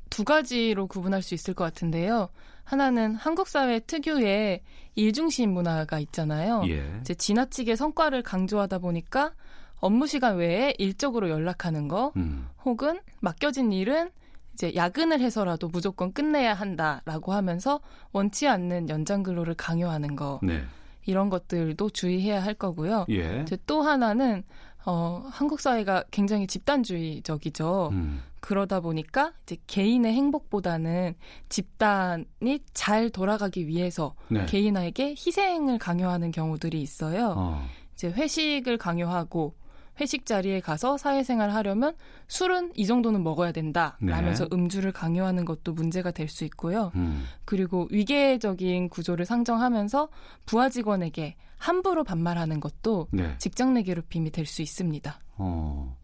두 0.10 0.24
가지로 0.24 0.88
구분할 0.88 1.22
수 1.22 1.34
있을 1.34 1.54
것 1.54 1.66
같은데요. 1.66 2.30
하나는 2.64 3.16
한국 3.16 3.50
사회 3.50 3.82
특유의 3.82 4.62
일중심 4.96 5.52
문화가 5.52 6.00
있잖아요. 6.00 6.64
예. 6.70 7.00
이제 7.02 7.14
지나치게 7.14 7.76
성과를 7.76 8.24
강조하다 8.24 8.80
보니까 8.80 9.34
업무 9.80 10.08
시간 10.08 10.38
외에 10.38 10.74
일적으로 10.78 11.30
연락하는 11.30 11.88
거, 11.88 12.12
음. 12.16 12.48
혹은 12.64 13.00
맡겨진 13.22 13.72
일은 13.72 14.10
이제 14.54 14.74
야근을 14.74 15.20
해서라도 15.20 15.68
무조건 15.68 16.14
끝내야 16.14 16.54
한다라고 16.54 17.34
하면서 17.34 17.82
원치 18.14 18.48
않는 18.48 18.90
연장 18.90 19.22
근로를 19.22 19.54
강요하는 19.56 20.16
거 20.16 20.40
네. 20.42 20.64
이런 21.06 21.30
것들도 21.30 21.90
주의해야 21.90 22.42
할 22.42 22.54
거고요. 22.54 23.06
예. 23.10 23.42
이제 23.42 23.58
또 23.68 23.82
하나는 23.82 24.44
어, 24.86 25.28
한국 25.30 25.60
사회가 25.60 26.06
굉장히 26.12 26.48
집단주의적이죠. 26.48 27.90
음. 27.92 28.22
그러다 28.40 28.80
보니까 28.80 29.34
이제 29.44 29.58
개인의 29.66 30.14
행복보다는 30.14 31.16
집단이 31.50 32.60
잘 32.74 33.10
돌아가기 33.10 33.68
위해서 33.68 34.14
네. 34.30 34.46
개인에게 34.46 35.10
희생을 35.10 35.80
강요하는 35.80 36.32
경우들이 36.32 36.82
있어요. 36.82 37.34
어. 37.36 37.68
이제 37.96 38.10
회식을 38.10 38.78
강요하고 38.78 39.56
회식 40.00 40.26
자리에 40.26 40.60
가서 40.60 40.98
사회생활 40.98 41.52
하려면 41.52 41.96
술은 42.28 42.74
이 42.76 42.86
정도는 42.86 43.24
먹어야 43.24 43.52
된다 43.52 43.98
네. 44.02 44.12
라면서 44.12 44.48
음주를 44.52 44.92
강요하는 44.92 45.46
것도 45.46 45.74
문제가 45.74 46.12
될 46.12 46.28
수 46.28 46.44
있고요. 46.46 46.92
음. 46.96 47.24
그리고 47.46 47.88
위계적인 47.92 48.90
구조를 48.90 49.26
상정하면서 49.26 50.10
부하 50.46 50.70
직원에게 50.70 51.36
함부로 51.58 52.04
반말하는 52.04 52.60
것도 52.60 53.08
네. 53.12 53.36
직장 53.38 53.74
내 53.74 53.84
괴롭힘이 53.84 54.32
될 54.32 54.46
수 54.46 54.62
있습니다. 54.62 55.20
어. 55.38 55.96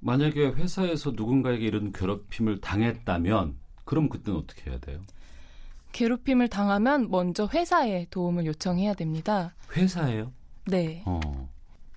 만약에 0.00 0.46
회사에서 0.50 1.10
누군가에게 1.10 1.66
이런 1.66 1.90
괴롭힘을 1.92 2.60
당했다면 2.60 3.56
그럼 3.84 4.08
그때는 4.08 4.38
어떻게 4.38 4.70
해야 4.70 4.78
돼요? 4.78 5.00
괴롭힘을 5.92 6.48
당하면 6.48 7.10
먼저 7.10 7.48
회사에 7.52 8.06
도움을 8.10 8.46
요청해야 8.46 8.94
됩니다. 8.94 9.54
회사예요? 9.74 10.32
네. 10.66 11.02
어. 11.06 11.20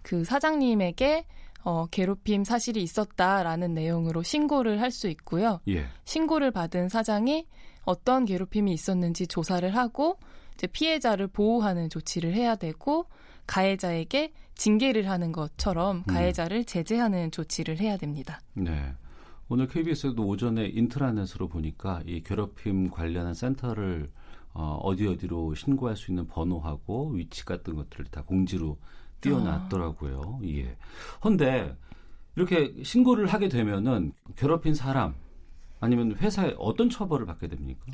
그 0.02 0.24
사장님에게 0.24 1.26
어, 1.64 1.86
괴롭힘 1.88 2.44
사실이 2.44 2.82
있었다라는 2.82 3.74
내용으로 3.74 4.24
신고를 4.24 4.82
할 4.82 4.92
수 4.92 5.08
있고요. 5.10 5.60
예. 5.68 5.86
신고를 6.06 6.52
받은 6.52 6.90
사장이 6.90 7.46
어떤 7.84 8.26
괴롭힘이 8.26 8.74
있었는지 8.74 9.28
조사를 9.28 9.76
하고 9.76 10.18
이제 10.56 10.68
피해자를 10.68 11.28
보호하는 11.28 11.90
조치를 11.90 12.34
해야 12.34 12.56
되고 12.56 13.06
가해자에게 13.48 14.34
징계를 14.56 15.10
하는 15.10 15.32
것처럼 15.32 16.04
가해자를 16.04 16.66
제재하는 16.66 17.32
조치를 17.32 17.80
해야 17.80 17.98
됩니다. 17.98 18.42
네. 18.54 18.94
오늘 19.50 19.68
KBS에도 19.68 20.26
오전에 20.28 20.68
인트라넷으로 20.68 21.48
보니까 21.48 22.02
이 22.06 22.22
괴롭힘 22.24 22.90
관련한 22.90 23.34
센터를 23.34 24.10
어, 24.54 24.80
어디 24.84 25.08
어디로 25.08 25.56
신고할 25.56 25.96
수 25.96 26.12
있는 26.12 26.28
번호하고 26.28 27.10
위치 27.12 27.46
같은 27.46 27.76
것들을 27.76 28.06
다 28.12 28.22
공지로 28.22 28.78
띄워놨더라고요. 29.22 30.40
예. 30.46 30.78
헌데 31.24 31.76
이렇게 32.36 32.74
신고를 32.84 33.28
하게 33.28 33.50
되면은 33.50 34.14
괴롭힌 34.36 34.74
사람 34.74 35.16
아니면 35.80 36.16
회사에 36.18 36.56
어떤 36.58 36.90
처벌을 36.90 37.26
받게 37.26 37.48
됩니까? 37.48 37.92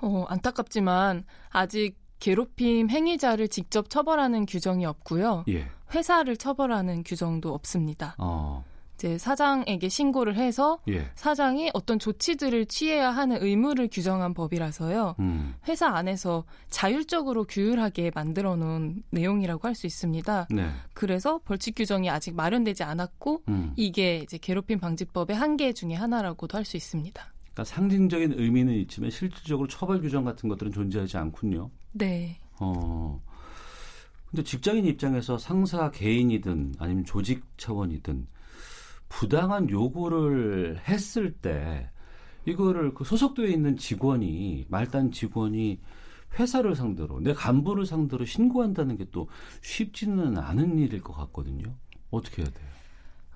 어, 0.00 0.24
안타깝지만 0.28 1.24
아직 1.50 1.96
괴롭힘 2.18 2.90
행위자를 2.90 3.48
직접 3.48 3.88
처벌하는 3.90 4.46
규정이 4.46 4.84
없고요. 4.86 5.44
예. 5.48 5.68
회사를 5.94 6.36
처벌하는 6.36 7.02
규정도 7.04 7.52
없습니다. 7.54 8.14
어. 8.18 8.64
이제 9.00 9.16
사장에게 9.16 9.88
신고를 9.88 10.36
해서 10.36 10.78
예. 10.88 11.08
사장이 11.14 11.70
어떤 11.72 11.98
조치들을 11.98 12.66
취해야 12.66 13.10
하는 13.10 13.42
의무를 13.42 13.88
규정한 13.90 14.34
법이라서요. 14.34 15.14
음. 15.20 15.54
회사 15.66 15.88
안에서 15.88 16.44
자율적으로 16.68 17.44
규율하게 17.44 18.12
만들어 18.14 18.56
놓은 18.56 19.02
내용이라고 19.08 19.66
할 19.66 19.74
수 19.74 19.86
있습니다. 19.86 20.48
네. 20.50 20.68
그래서 20.92 21.40
벌칙 21.46 21.76
규정이 21.76 22.10
아직 22.10 22.34
마련되지 22.34 22.82
않았고 22.82 23.44
음. 23.48 23.72
이게 23.76 24.18
이제 24.18 24.36
괴롭힘 24.36 24.78
방지법의 24.80 25.34
한계 25.34 25.72
중에 25.72 25.94
하나라고도 25.94 26.58
할 26.58 26.66
수 26.66 26.76
있습니다. 26.76 27.24
그러니까 27.54 27.64
상징적인 27.64 28.34
의미는 28.36 28.74
있지만 28.80 29.10
실질적으로 29.10 29.66
처벌 29.66 30.02
규정 30.02 30.24
같은 30.24 30.48
것들은 30.50 30.72
존재하지 30.72 31.16
않군요. 31.16 31.70
네. 31.92 32.36
어. 32.58 33.18
근데 34.28 34.42
직장인 34.42 34.84
입장에서 34.84 35.38
상사 35.38 35.90
개인이든 35.90 36.74
아니면 36.78 37.04
조직 37.06 37.42
차원이든 37.56 38.26
부당한 39.10 39.68
요구를 39.68 40.80
했을 40.88 41.32
때 41.32 41.90
이거를 42.46 42.94
그 42.94 43.04
소속도에 43.04 43.50
있는 43.50 43.76
직원이 43.76 44.64
말단 44.70 45.12
직원이 45.12 45.80
회사를 46.38 46.74
상대로 46.74 47.20
내 47.20 47.34
간부를 47.34 47.84
상대로 47.84 48.24
신고한다는 48.24 48.96
게 48.96 49.04
또 49.10 49.28
쉽지는 49.62 50.38
않은 50.38 50.78
일일 50.78 51.02
것 51.02 51.12
같거든요. 51.12 51.74
어떻게 52.10 52.42
해야 52.42 52.50
돼요? 52.50 52.66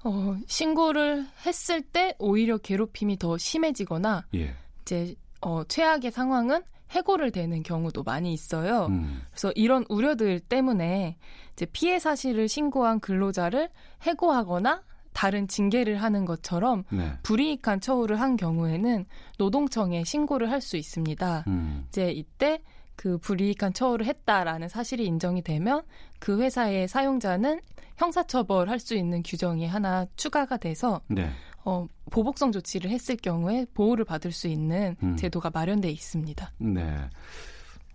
어, 0.04 0.36
신고를 0.46 1.26
했을 1.44 1.82
때 1.82 2.14
오히려 2.18 2.56
괴롭힘이 2.58 3.18
더 3.18 3.36
심해지거나 3.36 4.26
예. 4.34 4.54
이제 4.82 5.14
어, 5.40 5.64
최악의 5.64 6.12
상황은 6.12 6.62
해고를 6.90 7.32
되는 7.32 7.62
경우도 7.62 8.04
많이 8.04 8.32
있어요. 8.32 8.86
음. 8.86 9.22
그래서 9.30 9.50
이런 9.56 9.84
우려들 9.88 10.38
때문에 10.38 11.16
이제 11.54 11.66
피해 11.66 11.98
사실을 11.98 12.48
신고한 12.48 13.00
근로자를 13.00 13.70
해고하거나 14.02 14.82
다른 15.14 15.48
징계를 15.48 16.02
하는 16.02 16.26
것처럼 16.26 16.84
네. 16.90 17.12
불이익한 17.22 17.80
처우를 17.80 18.20
한 18.20 18.36
경우에는 18.36 19.06
노동청에 19.38 20.04
신고를 20.04 20.50
할 20.50 20.60
수 20.60 20.76
있습니다. 20.76 21.44
음. 21.46 21.84
이제 21.88 22.10
이때 22.10 22.60
그 22.96 23.18
불이익한 23.18 23.74
처우를 23.74 24.06
했다라는 24.06 24.68
사실이 24.68 25.04
인정이 25.04 25.42
되면 25.42 25.82
그 26.18 26.40
회사의 26.40 26.88
사용자는 26.88 27.60
형사처벌할 27.98 28.78
수 28.78 28.94
있는 28.94 29.22
규정이 29.22 29.66
하나 29.66 30.06
추가가 30.16 30.56
돼서 30.56 31.00
네. 31.08 31.28
어, 31.64 31.86
보복성 32.10 32.50
조치를 32.52 32.90
했을 32.90 33.16
경우에 33.16 33.66
보호를 33.74 34.04
받을 34.04 34.32
수 34.32 34.48
있는 34.48 34.96
음. 35.02 35.16
제도가 35.16 35.50
마련돼 35.52 35.90
있습니다. 35.90 36.52
네. 36.58 37.10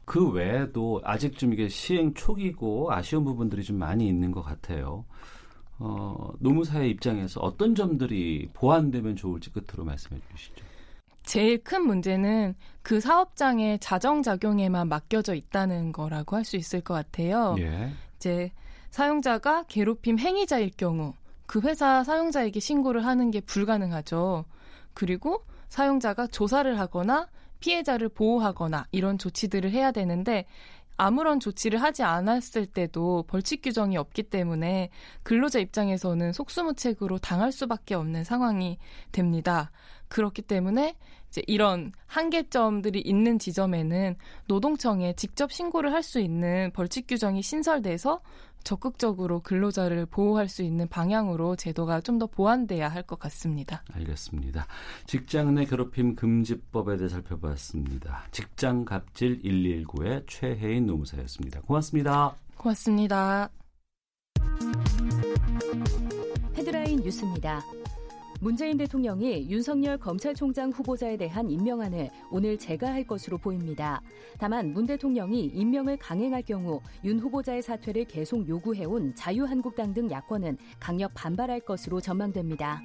그 0.05 0.29
외에도 0.31 1.01
아직 1.03 1.37
좀 1.37 1.53
이게 1.53 1.67
시행 1.69 2.13
초기고 2.13 2.91
아쉬운 2.91 3.23
부분들이 3.23 3.63
좀 3.63 3.77
많이 3.77 4.07
있는 4.07 4.31
것 4.31 4.41
같아요. 4.41 5.05
어, 5.79 6.31
노무사의 6.39 6.89
입장에서 6.91 7.39
어떤 7.39 7.73
점들이 7.75 8.49
보완되면 8.53 9.15
좋을지 9.15 9.51
끝으로 9.51 9.85
말씀해 9.85 10.19
주시죠. 10.35 10.65
제일 11.23 11.63
큰 11.63 11.85
문제는 11.85 12.55
그 12.81 12.99
사업장의 12.99 13.79
자정작용에만 13.79 14.87
맡겨져 14.89 15.35
있다는 15.35 15.91
거라고 15.91 16.35
할 16.35 16.43
수 16.43 16.57
있을 16.57 16.81
것 16.81 16.93
같아요. 16.95 17.55
예. 17.59 17.91
이제 18.17 18.51
사용자가 18.89 19.63
괴롭힘 19.67 20.17
행위자일 20.19 20.71
경우 20.75 21.13
그 21.45 21.61
회사 21.61 22.03
사용자에게 22.03 22.59
신고를 22.59 23.05
하는 23.05 23.31
게 23.31 23.41
불가능하죠. 23.41 24.45
그리고 24.93 25.43
사용자가 25.69 26.27
조사를 26.27 26.79
하거나 26.79 27.27
피해자를 27.59 28.09
보호하거나 28.09 28.87
이런 28.91 29.17
조치들을 29.17 29.69
해야 29.71 29.91
되는데 29.91 30.45
아무런 31.01 31.39
조치를 31.39 31.81
하지 31.81 32.03
않았을 32.03 32.65
때도 32.65 33.23
벌칙 33.29 33.61
규정이 33.61 33.95
없기 33.95 34.23
때문에 34.23 34.89
근로자 35.23 35.59
입장에서는 35.59 36.33
속수무책으로 36.33 37.19
당할 37.19 37.53
수밖에 37.53 37.95
없는 37.95 38.25
상황이 38.25 38.77
됩니다. 39.13 39.71
그렇기 40.09 40.41
때문에 40.41 40.97
이제 41.29 41.41
이런 41.47 41.91
한계점들이 42.07 43.01
있는 43.01 43.37
지점에는 43.39 44.15
노동청에 44.47 45.13
직접 45.13 45.51
신고를 45.51 45.93
할 45.93 46.03
수 46.03 46.19
있는 46.19 46.71
벌칙 46.73 47.05
규정이 47.07 47.41
신설돼서 47.43 48.21
적극적으로 48.63 49.39
근로자를 49.41 50.05
보호할 50.05 50.49
수 50.49 50.63
있는 50.63 50.87
방향으로 50.87 51.55
제도가 51.55 52.01
좀 52.01 52.19
더 52.19 52.27
보완돼야 52.27 52.89
할 52.89 53.03
것 53.03 53.17
같습니다. 53.19 53.83
알겠습니다. 53.93 54.67
직장 55.05 55.53
내 55.55 55.65
괴롭힘 55.65 56.15
금지법에 56.15 56.97
대해 56.97 57.07
살펴봤습니다. 57.09 58.23
직장 58.31 58.83
갑질 58.83 59.41
119의 59.43 60.25
최혜인 60.27 60.87
노무사였습니다. 60.87 61.61
고맙습니다. 61.61 62.35
고맙습니다. 62.57 63.49
헤드라인 66.57 66.99
뉴스입니다. 67.01 67.61
문재인 68.41 68.77
대통령이 68.77 69.49
윤석열 69.49 69.97
검찰총장 69.97 70.71
후보자에 70.71 71.17
대한 71.17 71.49
임명안을 71.49 72.09
오늘 72.31 72.57
제가할 72.57 73.05
것으로 73.05 73.37
보입니다. 73.37 74.01
다만 74.37 74.71
문 74.71 74.85
대통령이 74.85 75.47
임명을 75.47 75.97
강행할 75.97 76.41
경우 76.43 76.79
윤 77.03 77.19
후보자의 77.19 77.61
사퇴를 77.61 78.05
계속 78.05 78.47
요구해온 78.47 79.13
자유한국당 79.13 79.93
등 79.93 80.09
야권은 80.09 80.57
강력 80.79 81.13
반발할 81.13 81.59
것으로 81.59 81.99
전망됩니다. 81.99 82.81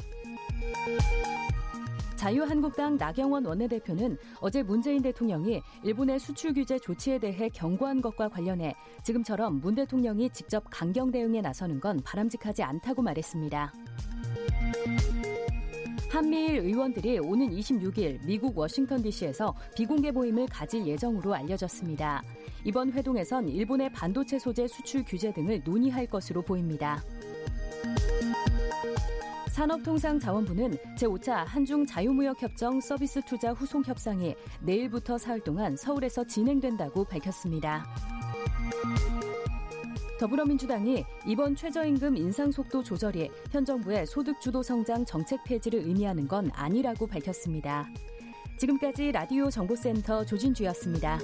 자유한국당 2.17 2.97
나경원 2.97 3.45
원내대표는 3.45 4.17
어제 4.41 4.63
문재인 4.63 5.03
대통령이 5.03 5.63
일본의 5.85 6.19
수출 6.19 6.53
규제 6.53 6.79
조치에 6.79 7.19
대해 7.19 7.49
경고한 7.51 8.01
것과 8.01 8.29
관련해 8.29 8.75
지금처럼 9.05 9.61
문 9.61 9.77
대통령이 9.77 10.31
직접 10.31 10.65
강경 10.71 11.13
대응에 11.13 11.41
나서는 11.43 11.79
건 11.81 12.01
바람직하지 12.03 12.63
않다고 12.65 13.03
말했습니다. 13.03 13.73
한미일 16.15 16.61
의원들이 16.61 17.19
오는 17.19 17.51
26일 17.51 18.25
미국 18.25 18.57
워싱턴 18.57 19.03
DC에서 19.03 19.53
비공개 19.75 20.13
모임을 20.13 20.47
가질 20.47 20.87
예정으로 20.87 21.35
알려졌습니다. 21.35 22.23
이번 22.63 22.93
회동에선 22.93 23.49
일본의 23.49 23.91
반도체 23.91 24.39
소재 24.39 24.69
수출 24.69 25.05
규제 25.05 25.33
등을 25.33 25.63
논의할 25.65 26.07
것으로 26.07 26.41
보입니다. 26.41 27.03
산업통상자원부는 29.49 30.77
제5차 30.97 31.45
한중 31.47 31.85
자유무역협정 31.85 32.81
서비스 32.81 33.21
투자 33.23 33.51
후송 33.53 33.83
협상이 33.83 34.37
내일부터 34.63 35.19
사흘 35.19 35.41
동안 35.41 35.77
서울에서 35.77 36.25
진행된다고 36.29 37.03
밝혔습니다. 37.07 37.85
더불어민주당이 40.19 41.05
이번 41.27 41.57
최저임금 41.57 42.17
인상 42.17 42.53
속도 42.53 42.83
조절이 42.83 43.31
현 43.51 43.65
정부의 43.65 44.07
소득주도 44.07 44.63
성장 44.63 45.05
정책 45.05 45.43
폐지를 45.45 45.81
의미하는 45.81 46.29
건 46.29 46.51
아니라고 46.55 47.07
밝혔습니다. 47.07 47.87
지금까지 48.59 49.13
라디오 49.13 49.51
정보센터 49.51 50.25
조진주였습니다. 50.25 51.19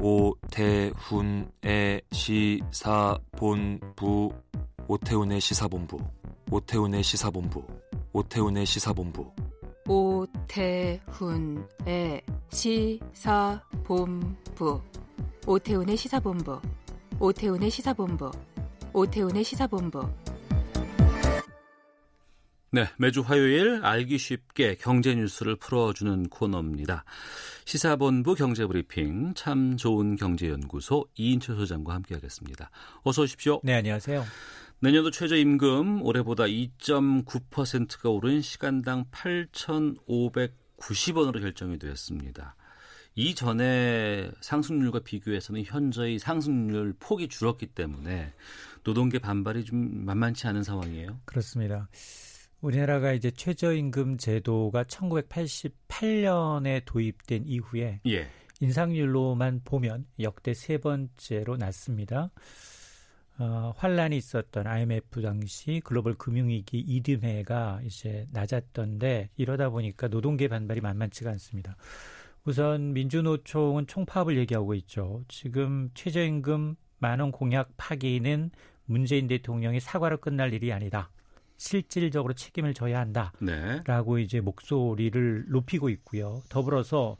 오태훈의 0.00 2.00
시사본부 2.10 4.32
오태훈의 4.88 5.40
시사본부 5.40 5.98
오태훈의 6.50 7.02
시사본부 7.02 7.62
오태훈의 8.12 8.64
시사본부 8.64 9.30
오태훈의 9.86 12.22
시사본부 12.50 13.67
오태훈의 15.46 15.96
시사본부 15.96 16.60
오태훈의 17.18 17.70
시사본부 17.70 18.30
오태훈의 18.92 19.42
시사본부 19.42 20.06
네, 22.70 22.86
매주 22.98 23.22
화요일 23.22 23.80
알기 23.82 24.18
쉽게 24.18 24.74
경제 24.74 25.14
뉴스를 25.14 25.56
풀어주는 25.56 26.28
코너입니다. 26.28 27.06
시사본부 27.64 28.34
경제브리핑 28.34 29.32
참 29.34 29.78
좋은 29.78 30.16
경제연구소 30.16 31.06
이인철 31.16 31.56
소장과 31.56 31.94
함께하겠습니다. 31.94 32.70
어서 33.04 33.22
오십시오. 33.22 33.62
네, 33.64 33.74
안녕하세요. 33.74 34.22
내년도 34.80 35.10
최저임금 35.10 36.02
올해보다 36.02 36.44
2.9%가 36.44 38.10
오른 38.10 38.42
시간당 38.42 39.06
8,590원으로 39.12 41.40
결정이 41.40 41.78
되었습니다. 41.78 42.54
이전에 43.18 44.30
상승률과 44.40 45.00
비교해서는 45.00 45.64
현저히 45.64 46.20
상승률 46.20 46.94
폭이 47.00 47.26
줄었기 47.26 47.66
때문에 47.66 48.32
노동계 48.84 49.18
반발이 49.18 49.64
좀 49.64 50.04
만만치 50.04 50.46
않은 50.46 50.62
상황이에요. 50.62 51.18
그렇습니다. 51.24 51.88
우리나라가 52.60 53.12
이제 53.12 53.32
최저임금 53.32 54.18
제도가 54.18 54.84
1988년에 54.84 56.82
도입된 56.84 57.42
이후에 57.46 57.98
예. 58.06 58.30
인상률로만 58.60 59.62
보면 59.64 60.06
역대 60.20 60.54
세 60.54 60.78
번째로 60.78 61.56
낮습니다. 61.56 62.30
어, 63.40 63.72
환란이 63.76 64.16
있었던 64.16 64.64
IMF 64.64 65.22
당시 65.22 65.80
글로벌 65.82 66.14
금융위기 66.14 66.78
이듬해가 66.78 67.80
이제 67.84 68.28
낮았던데 68.30 69.30
이러다 69.36 69.70
보니까 69.70 70.06
노동계 70.06 70.46
반발이 70.46 70.80
만만치가 70.80 71.30
않습니다. 71.30 71.76
우선 72.48 72.94
민주노총은 72.94 73.86
총파업을 73.86 74.38
얘기하고 74.38 74.72
있죠. 74.76 75.22
지금 75.28 75.90
최저임금 75.92 76.76
만원 76.96 77.30
공약 77.30 77.68
파기는 77.76 78.50
문재인 78.86 79.26
대통령이 79.26 79.80
사과로 79.80 80.16
끝날 80.16 80.54
일이 80.54 80.72
아니다. 80.72 81.10
실질적으로 81.58 82.32
책임을 82.32 82.72
져야 82.72 83.00
한다라고 83.00 84.16
네. 84.16 84.22
이제 84.22 84.40
목소리를 84.40 85.44
높이고 85.50 85.90
있고요. 85.90 86.40
더불어서 86.48 87.18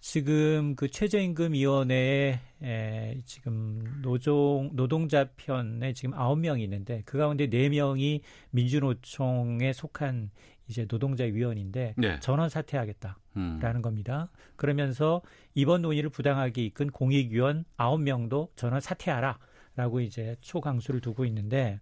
지금 0.00 0.74
그 0.74 0.88
최저임금위원회에 0.88 2.40
에, 2.62 3.20
지금 3.26 3.84
노종 4.00 4.70
노동자 4.72 5.28
편에 5.36 5.92
지금 5.92 6.14
아홉 6.14 6.38
명이 6.38 6.64
있는데 6.64 7.02
그 7.04 7.18
가운데 7.18 7.46
네 7.50 7.68
명이 7.68 8.22
민주노총에 8.52 9.74
속한 9.74 10.30
이제 10.72 10.86
노동자 10.86 11.24
위원인데 11.24 11.94
네. 11.98 12.18
전원 12.20 12.48
사퇴하겠다라는 12.48 13.16
음. 13.36 13.82
겁니다. 13.82 14.30
그러면서 14.56 15.20
이번 15.54 15.82
논의를 15.82 16.08
부당하게 16.08 16.64
이끈 16.64 16.90
공익위원 16.90 17.66
아홉 17.76 18.00
명도 18.00 18.48
전원 18.56 18.80
사퇴하라라고 18.80 20.00
이제 20.00 20.36
초강수를 20.40 21.00
두고 21.02 21.26
있는데 21.26 21.78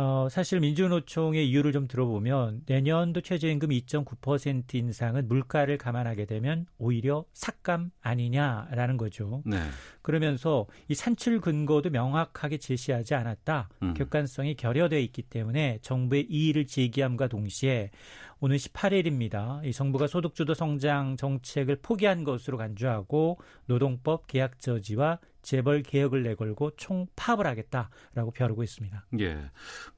어, 0.00 0.28
사실 0.30 0.60
민주노총의 0.60 1.50
이유를 1.50 1.72
좀 1.72 1.88
들어보면 1.88 2.62
내년도 2.66 3.20
최저임금 3.20 3.70
2.9% 3.70 4.76
인상은 4.76 5.26
물가를 5.26 5.76
감안하게 5.76 6.26
되면 6.26 6.66
오히려 6.78 7.24
삭감 7.32 7.90
아니냐라는 8.00 8.96
거죠. 8.96 9.42
네. 9.44 9.58
그러면서 10.02 10.68
이 10.86 10.94
산출 10.94 11.40
근거도 11.40 11.90
명확하게 11.90 12.58
제시하지 12.58 13.16
않았다. 13.16 13.70
음. 13.82 13.94
객관성이 13.94 14.54
결여돼 14.54 15.02
있기 15.02 15.22
때문에 15.22 15.80
정부의 15.82 16.28
이의를 16.30 16.68
제기함과 16.68 17.26
동시에 17.26 17.90
오늘 18.40 18.56
18일입니다. 18.56 19.64
이 19.64 19.72
정부가 19.72 20.06
소득주도 20.06 20.54
성장 20.54 21.16
정책을 21.16 21.76
포기한 21.82 22.24
것으로 22.24 22.56
간주하고 22.56 23.38
노동법 23.66 24.26
계약 24.28 24.60
저지와 24.60 25.18
재벌 25.42 25.82
개혁을 25.82 26.22
내걸고 26.22 26.76
총 26.76 27.06
파업을 27.16 27.46
하겠다라고 27.46 28.30
벼르고 28.32 28.62
있습니다. 28.62 29.06
예. 29.20 29.50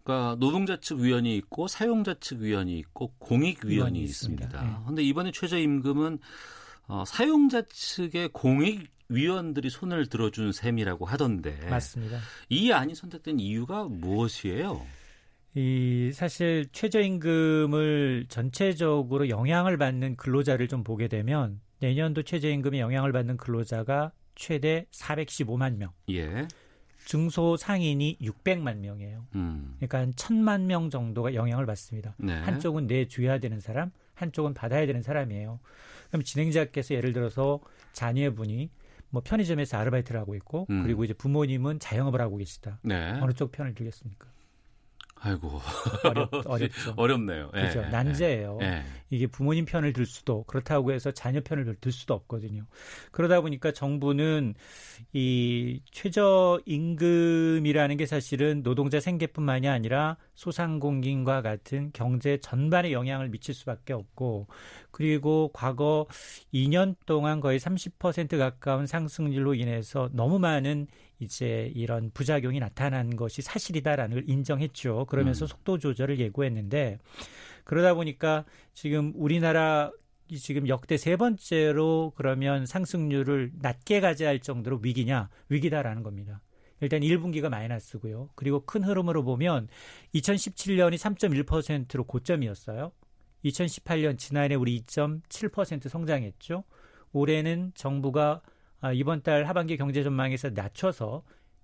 그러니까 0.02 0.36
노동자 0.38 0.78
측 0.78 0.98
위원이 0.98 1.36
있고 1.36 1.68
사용자 1.68 2.14
측 2.20 2.40
위원이 2.40 2.78
있고 2.78 3.12
공익 3.18 3.64
위원이 3.64 4.00
있습니다. 4.00 4.80
그런데 4.82 5.02
예. 5.02 5.06
이번에 5.06 5.32
최저임금은 5.32 6.18
어, 6.86 7.04
사용자 7.06 7.62
측의 7.68 8.30
공익 8.32 8.90
위원들이 9.08 9.70
손을 9.70 10.06
들어준 10.06 10.52
셈이라고 10.52 11.04
하던데 11.04 11.68
맞습니다. 11.68 12.20
이 12.48 12.72
안이 12.72 12.94
선택된 12.94 13.40
이유가 13.40 13.84
무엇이에요? 13.84 14.86
이 15.54 16.10
사실 16.14 16.66
최저임금을 16.72 18.26
전체적으로 18.28 19.28
영향을 19.28 19.76
받는 19.78 20.16
근로자를 20.16 20.68
좀 20.68 20.84
보게 20.84 21.08
되면 21.08 21.60
내년도 21.80 22.22
최저임금에 22.22 22.78
영향을 22.78 23.12
받는 23.12 23.36
근로자가 23.36 24.12
최대 24.34 24.86
415만 24.92 25.76
명. 25.76 25.90
예. 26.10 26.46
중소 27.04 27.56
상인이 27.56 28.18
600만 28.20 28.78
명이에요. 28.78 29.26
음. 29.34 29.74
그러니까 29.76 29.98
한 29.98 30.12
1000만 30.12 30.62
명 30.62 30.90
정도가 30.90 31.34
영향을 31.34 31.66
받습니다. 31.66 32.14
네. 32.18 32.34
한쪽은 32.34 32.86
내줘야 32.86 33.38
되는 33.38 33.58
사람, 33.58 33.90
한쪽은 34.14 34.54
받아야 34.54 34.86
되는 34.86 35.02
사람이에요. 35.02 35.58
그럼 36.08 36.22
진행자께서 36.22 36.94
예를 36.94 37.12
들어서 37.12 37.60
자녀분이 37.92 38.70
뭐 39.08 39.22
편의점에서 39.24 39.76
아르바이트를 39.78 40.20
하고 40.20 40.36
있고 40.36 40.66
음. 40.70 40.84
그리고 40.84 41.04
이제 41.04 41.12
부모님은 41.14 41.80
자영업을 41.80 42.20
하고 42.20 42.36
계시다. 42.36 42.78
네. 42.82 43.18
어느 43.20 43.32
쪽 43.32 43.50
편을 43.50 43.74
들겠습니까? 43.74 44.29
아이고 45.22 45.60
어렵, 46.04 46.30
어렵 46.46 46.70
죠. 46.72 46.94
어렵네요. 46.96 47.50
예, 47.54 47.60
그렇죠. 47.60 47.82
난제예요. 47.90 48.58
예. 48.62 48.84
이게 49.10 49.26
부모님 49.26 49.66
편을 49.66 49.92
들 49.92 50.06
수도 50.06 50.44
그렇다고 50.44 50.92
해서 50.92 51.10
자녀 51.10 51.40
편을 51.42 51.76
들 51.80 51.92
수도 51.92 52.14
없거든요. 52.14 52.64
그러다 53.10 53.42
보니까 53.42 53.72
정부는 53.72 54.54
이 55.12 55.82
최저 55.90 56.60
임금이라는 56.64 57.96
게 57.98 58.06
사실은 58.06 58.62
노동자 58.62 58.98
생계뿐만이 58.98 59.68
아니라 59.68 60.16
소상공인과 60.34 61.42
같은 61.42 61.90
경제 61.92 62.38
전반에 62.38 62.92
영향을 62.92 63.28
미칠 63.28 63.52
수밖에 63.52 63.92
없고 63.92 64.46
그리고 64.90 65.50
과거 65.52 66.06
2년 66.54 66.94
동안 67.04 67.40
거의 67.40 67.58
30% 67.58 68.38
가까운 68.38 68.86
상승률로 68.86 69.54
인해서 69.54 70.08
너무 70.12 70.38
많은 70.38 70.86
이제 71.20 71.70
이런 71.74 72.10
부작용이 72.12 72.58
나타난 72.58 73.14
것이 73.14 73.42
사실이다라는 73.42 74.14
걸 74.14 74.24
인정했죠. 74.28 75.06
그러면서 75.08 75.44
음. 75.44 75.46
속도 75.46 75.78
조절을 75.78 76.18
예고했는데 76.18 76.98
그러다 77.64 77.94
보니까 77.94 78.44
지금 78.72 79.12
우리나라 79.14 79.92
지금 80.38 80.66
역대 80.68 80.96
세 80.96 81.16
번째로 81.16 82.12
그러면 82.16 82.64
상승률을 82.64 83.52
낮게 83.60 84.00
가져야 84.00 84.28
할 84.30 84.40
정도로 84.40 84.80
위기냐 84.82 85.28
위기다라는 85.48 86.02
겁니다. 86.02 86.40
일단 86.80 87.00
1분기가 87.00 87.50
마이너스고요. 87.50 88.30
그리고 88.34 88.64
큰 88.64 88.82
흐름으로 88.82 89.22
보면 89.22 89.68
2017년이 90.14 90.94
3.1%로 90.94 92.04
고점이었어요. 92.04 92.92
2018년 93.44 94.18
지난해 94.18 94.54
우리 94.54 94.80
2.7% 94.82 95.88
성장했죠. 95.88 96.64
올해는 97.12 97.72
정부가 97.74 98.40
아, 98.80 98.92
이번 98.92 99.22
달 99.22 99.44
하반기 99.44 99.76
경제 99.76 100.02
전망에서 100.02 100.50
낮춰서 100.50 101.22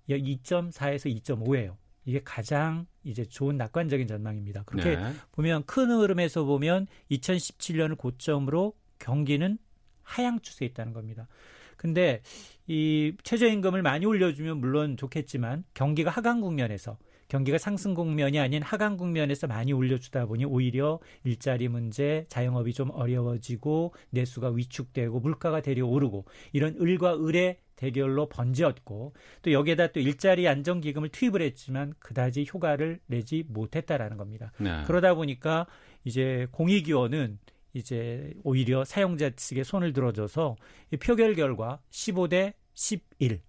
2.4에서 0.09 1.21
2.5예요. 1.21 1.75
이게 2.05 2.21
가장 2.23 2.85
이제 3.03 3.25
좋은 3.25 3.57
낙관적인 3.57 4.07
전망입니다. 4.07 4.63
그렇게 4.63 4.95
네. 4.95 5.13
보면 5.33 5.65
큰 5.65 5.91
흐름에서 5.91 6.45
보면 6.45 6.87
2017년을 7.11 7.97
고점으로 7.97 8.73
경기는 8.99 9.57
하향 10.03 10.39
추세에 10.39 10.69
있다는 10.69 10.93
겁니다. 10.93 11.27
근데 11.75 12.21
이 12.65 13.13
최저임금을 13.23 13.81
많이 13.81 14.05
올려주면 14.05 14.57
물론 14.57 14.97
좋겠지만 14.97 15.65
경기가 15.73 16.09
하강 16.09 16.41
국면에서 16.41 16.97
경기가 17.27 17.57
상승 17.57 17.93
국면이 17.93 18.39
아닌 18.39 18.61
하강 18.61 18.97
국면에서 18.97 19.47
많이 19.47 19.73
올려주다 19.73 20.25
보니 20.27 20.45
오히려 20.45 20.99
일자리 21.23 21.67
문제, 21.67 22.25
자영업이 22.29 22.73
좀 22.73 22.89
어려워지고 22.91 23.93
내수가 24.11 24.49
위축되고 24.49 25.19
물가가 25.19 25.61
데려오르고 25.61 26.25
이런 26.53 26.75
을과 26.79 27.17
을의 27.17 27.59
대결로 27.75 28.27
번지었고 28.27 29.13
또 29.43 29.51
여기에다 29.51 29.87
또 29.87 29.99
일자리 29.99 30.47
안정기금을 30.47 31.09
투입을 31.09 31.41
했지만 31.41 31.93
그다지 31.99 32.47
효과를 32.51 32.99
내지 33.05 33.43
못했다라는 33.47 34.17
겁니다. 34.17 34.51
네. 34.57 34.83
그러다 34.85 35.13
보니까 35.13 35.67
이제 36.03 36.47
공익위원은 36.51 37.39
이제 37.73 38.33
오히려 38.43 38.83
사용자 38.83 39.31
측에 39.31 39.63
손을 39.63 39.93
들어줘서 39.93 40.55
표결 40.99 41.35
결과 41.35 41.79
15대 41.91 42.53
11 42.73 43.41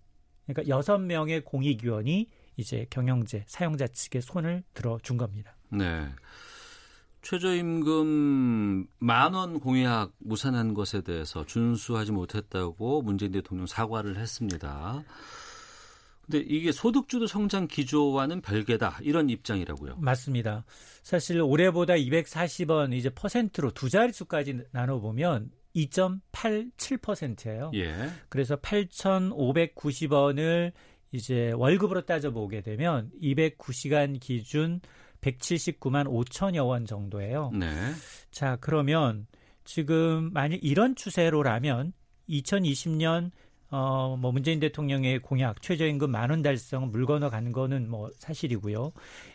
그러니까 0.46 0.76
6명의 0.76 1.44
공익위원이 1.44 2.28
이제 2.58 2.84
경영제 2.90 3.44
사용자 3.46 3.86
측에 3.86 4.20
손을 4.20 4.62
들어준 4.74 5.16
겁니다. 5.16 5.56
네. 5.70 6.06
최저임금 7.22 8.86
만 8.98 9.34
원 9.34 9.58
공약 9.60 10.12
무산한 10.18 10.74
것에 10.74 11.00
대해서 11.02 11.46
준수하지 11.46 12.12
못했다고 12.12 13.00
문재인 13.02 13.32
대통령 13.32 13.66
사과를 13.66 14.18
했습니다. 14.18 15.02
근데 16.24 16.38
이게 16.46 16.70
소득주도 16.72 17.26
성장 17.26 17.66
기조와는 17.66 18.42
별개다 18.42 18.98
이런 19.02 19.30
입장이라고요. 19.30 19.96
맞습니다. 19.98 20.64
사실 21.02 21.40
올해보다 21.40 21.94
240원 21.94 22.92
이제 22.92 23.08
퍼센트로 23.10 23.70
두 23.72 23.88
자릿수까지 23.88 24.60
나눠 24.72 25.00
보면 25.00 25.50
2.87%예요. 25.74 27.70
예. 27.74 28.10
그래서 28.28 28.56
8,590원을 28.56 30.72
이제 31.12 31.52
월급으로 31.52 32.02
따져보게 32.02 32.60
되면 32.60 33.10
209시간 33.22 34.20
기준 34.20 34.80
179만 35.20 36.06
5천여 36.06 36.66
원 36.66 36.86
정도예요. 36.86 37.50
네. 37.54 37.66
자, 38.30 38.56
그러면 38.60 39.26
지금 39.64 40.30
만약 40.32 40.58
이런 40.62 40.94
추세로라면 40.94 41.92
2020년 42.28 43.30
어, 43.70 44.16
뭐 44.18 44.32
문재인 44.32 44.60
대통령의 44.60 45.18
공약 45.18 45.60
최저임금 45.60 46.10
만 46.10 46.30
원 46.30 46.40
달성 46.42 46.90
물 46.90 47.04
건너 47.04 47.28
가는 47.28 47.52
거는 47.52 47.90
뭐 47.90 48.10
사실이고요. 48.18 48.92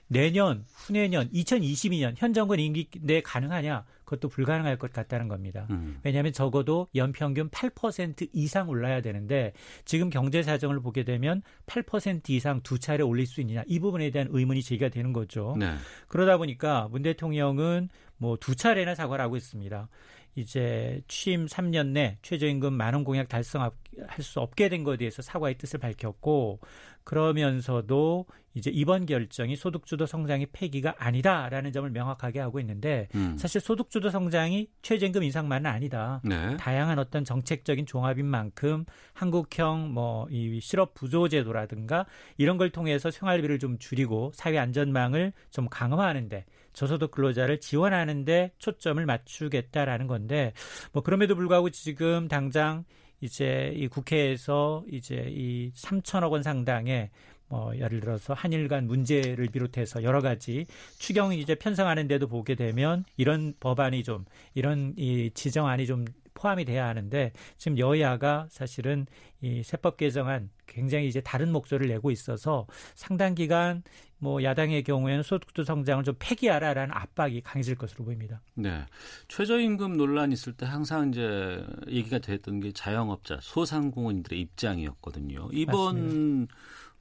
내년, 0.07 0.65
후내년, 0.73 1.29
2022년 1.31 2.13
현 2.17 2.33
정권 2.33 2.59
임기 2.59 2.89
내 3.01 3.21
가능하냐? 3.21 3.85
그것도 4.03 4.29
불가능할 4.29 4.77
것 4.77 4.91
같다는 4.91 5.27
겁니다. 5.27 5.65
음. 5.71 5.99
왜냐하면 6.03 6.33
적어도 6.33 6.87
연평균 6.93 7.49
8% 7.49 8.29
이상 8.33 8.69
올라야 8.69 9.01
되는데 9.01 9.53
지금 9.85 10.09
경제 10.09 10.43
사정을 10.43 10.81
보게 10.81 11.03
되면 11.03 11.41
8% 11.65 12.29
이상 12.29 12.61
두 12.61 12.77
차례 12.79 13.01
올릴 13.01 13.25
수 13.25 13.41
있느냐 13.41 13.63
이 13.65 13.79
부분에 13.79 14.11
대한 14.11 14.27
의문이 14.29 14.61
제기가 14.61 14.89
되는 14.89 15.13
거죠. 15.13 15.55
네. 15.57 15.73
그러다 16.07 16.37
보니까 16.37 16.89
문 16.91 17.01
대통령은 17.01 17.89
뭐 18.17 18.37
두 18.37 18.55
차례나 18.55 18.95
사과를 18.95 19.23
하고 19.23 19.37
있습니다. 19.37 19.87
이제 20.35 21.01
취임 21.07 21.45
3년 21.45 21.87
내 21.87 22.17
최저임금 22.21 22.73
만원 22.73 23.03
공약 23.03 23.29
달성할 23.29 23.71
수 24.19 24.39
없게 24.39 24.69
된 24.69 24.83
것에 24.83 24.97
대해서 24.97 25.21
사과의 25.21 25.57
뜻을 25.57 25.79
밝혔고 25.79 26.59
그러면서도 27.03 28.25
이제 28.55 28.69
이번 28.71 29.05
결정이 29.07 29.55
소득주도 29.55 30.05
성장의 30.05 30.47
폐기가 30.53 30.93
아니다라는 30.99 31.71
점을 31.71 31.89
명확하게 31.89 32.39
하고 32.39 32.59
있는데 32.59 33.07
음. 33.15 33.35
사실 33.37 33.59
소득주도 33.59 34.09
성장이 34.09 34.67
최저임금 34.83 35.23
인상만은 35.23 35.69
아니다. 35.69 36.21
네. 36.23 36.55
다양한 36.57 36.99
어떤 36.99 37.25
정책적인 37.25 37.87
종합인 37.87 38.25
만큼 38.25 38.85
한국형 39.13 39.93
뭐 39.93 40.23
이 40.29 40.59
실업 40.61 40.93
부조 40.93 41.27
제도라든가 41.29 42.05
이런 42.37 42.57
걸 42.57 42.69
통해서 42.69 43.11
생활비를 43.11 43.59
좀 43.59 43.77
줄이고 43.77 44.31
사회 44.33 44.57
안전망을 44.57 45.33
좀 45.51 45.67
강화하는데 45.69 46.45
저소득 46.73 47.11
근로자를 47.11 47.59
지원하는데 47.59 48.51
초점을 48.57 49.03
맞추겠다라는 49.05 50.07
건데 50.07 50.53
뭐 50.91 51.03
그럼에도 51.03 51.35
불구하고 51.35 51.69
지금 51.69 52.27
당장 52.27 52.83
이제 53.21 53.71
이 53.75 53.87
국회에서 53.87 54.83
이제 54.91 55.27
이 55.29 55.71
3천억 55.75 56.31
원 56.31 56.43
상당의 56.43 57.09
뭐 57.47 57.75
예를 57.77 57.99
들어서 57.99 58.33
한일 58.33 58.67
간 58.67 58.87
문제를 58.87 59.47
비롯해서 59.47 60.03
여러 60.03 60.21
가지 60.21 60.65
추경 60.97 61.33
이제 61.33 61.55
편성하는데도 61.55 62.27
보게 62.27 62.55
되면 62.55 63.05
이런 63.15 63.53
법안이 63.59 64.03
좀 64.03 64.25
이런 64.55 64.93
이 64.97 65.29
지정안이 65.33 65.85
좀 65.85 66.05
포함이 66.43 66.65
돼야 66.65 66.87
하는데 66.87 67.31
지금 67.57 67.77
여야가 67.79 68.47
사실은 68.49 69.07
이 69.41 69.63
세법 69.63 69.95
개정안 69.95 70.49
굉장히 70.67 71.07
이제 71.07 71.21
다른 71.21 71.53
목소리를 71.53 71.87
내고 71.93 72.11
있어서 72.11 72.67
상당 72.95 73.33
기간 73.33 73.81
뭐 74.17 74.43
야당의 74.43 74.83
경우에는 74.83 75.23
소득도 75.23 75.63
성장을 75.63 76.03
좀 76.03 76.15
폐기하라라는 76.19 76.93
압박이 76.93 77.41
강해질 77.41 77.75
것으로 77.75 78.03
보입니다. 78.03 78.41
네. 78.55 78.85
최저임금 79.29 79.95
논란 79.95 80.33
있을 80.33 80.53
때 80.53 80.65
항상 80.65 81.09
이제 81.09 81.65
얘기가 81.87 82.19
됐던 82.19 82.59
게 82.59 82.71
자영업자, 82.73 83.39
소상공인들의 83.41 84.39
입장이었거든요. 84.39 85.49
이번 85.53 85.95
맞습니다. 85.95 86.55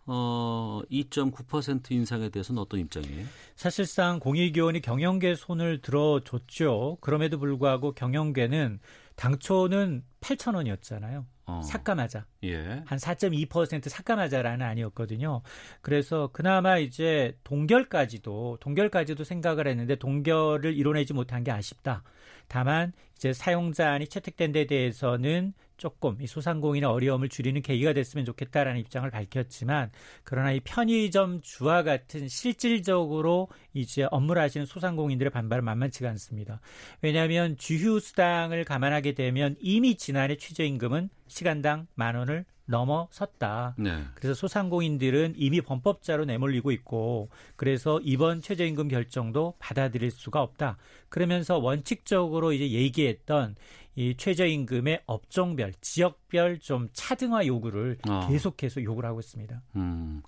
어, 0.06 0.82
2.9% 0.90 1.92
인상에 1.92 2.28
대해서는 2.28 2.60
어떤 2.60 2.80
입장이에요? 2.80 3.24
사실상 3.54 4.18
공익위원이 4.18 4.80
경영계 4.80 5.36
손을 5.36 5.80
들어줬죠. 5.80 6.98
그럼에도 7.00 7.38
불구하고 7.38 7.92
경영계는 7.92 8.80
당초는 9.16 10.04
8천 10.20 10.54
원이었잖아요. 10.54 11.26
어. 11.46 11.60
삭감하자. 11.62 12.26
예. 12.44 12.82
한 12.86 12.98
4.2% 12.98 13.88
삭감하자라는 13.88 14.64
아니었거든요. 14.64 15.42
그래서 15.80 16.30
그나마 16.32 16.78
이제 16.78 17.36
동결까지도 17.44 18.58
동결까지도 18.60 19.24
생각을 19.24 19.66
했는데 19.66 19.96
동결을 19.96 20.74
이뤄내지 20.74 21.14
못한 21.14 21.42
게 21.42 21.50
아쉽다. 21.50 22.04
다만 22.52 22.92
이제 23.16 23.32
사용자안이 23.32 24.08
채택된 24.08 24.52
데 24.52 24.66
대해서는 24.66 25.54
조금 25.78 26.20
이 26.20 26.26
소상공인의 26.26 26.86
어려움을 26.86 27.30
줄이는 27.30 27.62
계기가 27.62 27.94
됐으면 27.94 28.26
좋겠다라는 28.26 28.78
입장을 28.78 29.10
밝혔지만 29.10 29.90
그러나 30.22 30.52
이 30.52 30.60
편의점 30.60 31.40
주와 31.40 31.82
같은 31.82 32.28
실질적으로 32.28 33.48
이제 33.72 34.06
업무를 34.10 34.42
하시는 34.42 34.66
소상공인들의 34.66 35.30
반발은 35.30 35.64
만만치가 35.64 36.10
않습니다. 36.10 36.60
왜냐하면 37.00 37.56
주휴 37.56 37.98
수당을 38.00 38.64
감안하게 38.64 39.12
되면 39.12 39.56
이미 39.58 39.96
지난해 39.96 40.36
최저임금은 40.36 41.08
시간당 41.28 41.86
만 41.94 42.16
원을 42.16 42.44
넘어섰다. 42.66 43.74
네. 43.78 44.04
그래서 44.14 44.34
소상공인들은 44.34 45.34
이미 45.36 45.60
범법자로 45.60 46.24
내몰리고 46.24 46.70
있고 46.72 47.28
그래서 47.56 48.00
이번 48.02 48.40
최저임금 48.40 48.88
결정도 48.88 49.54
받아들일 49.58 50.10
수가 50.10 50.42
없다. 50.42 50.76
그러면서 51.08 51.58
원칙적으로 51.58 52.52
이제 52.52 52.70
얘기했던 52.70 53.56
이 53.94 54.16
최저임금의 54.16 55.02
업종별, 55.06 55.72
지역별 55.80 56.60
좀 56.60 56.88
차등화 56.92 57.46
요구를 57.46 57.98
어. 58.08 58.26
계속해서 58.28 58.82
요구를 58.82 59.08
하고 59.08 59.20
있습니다. 59.20 59.60
음. 59.76 60.22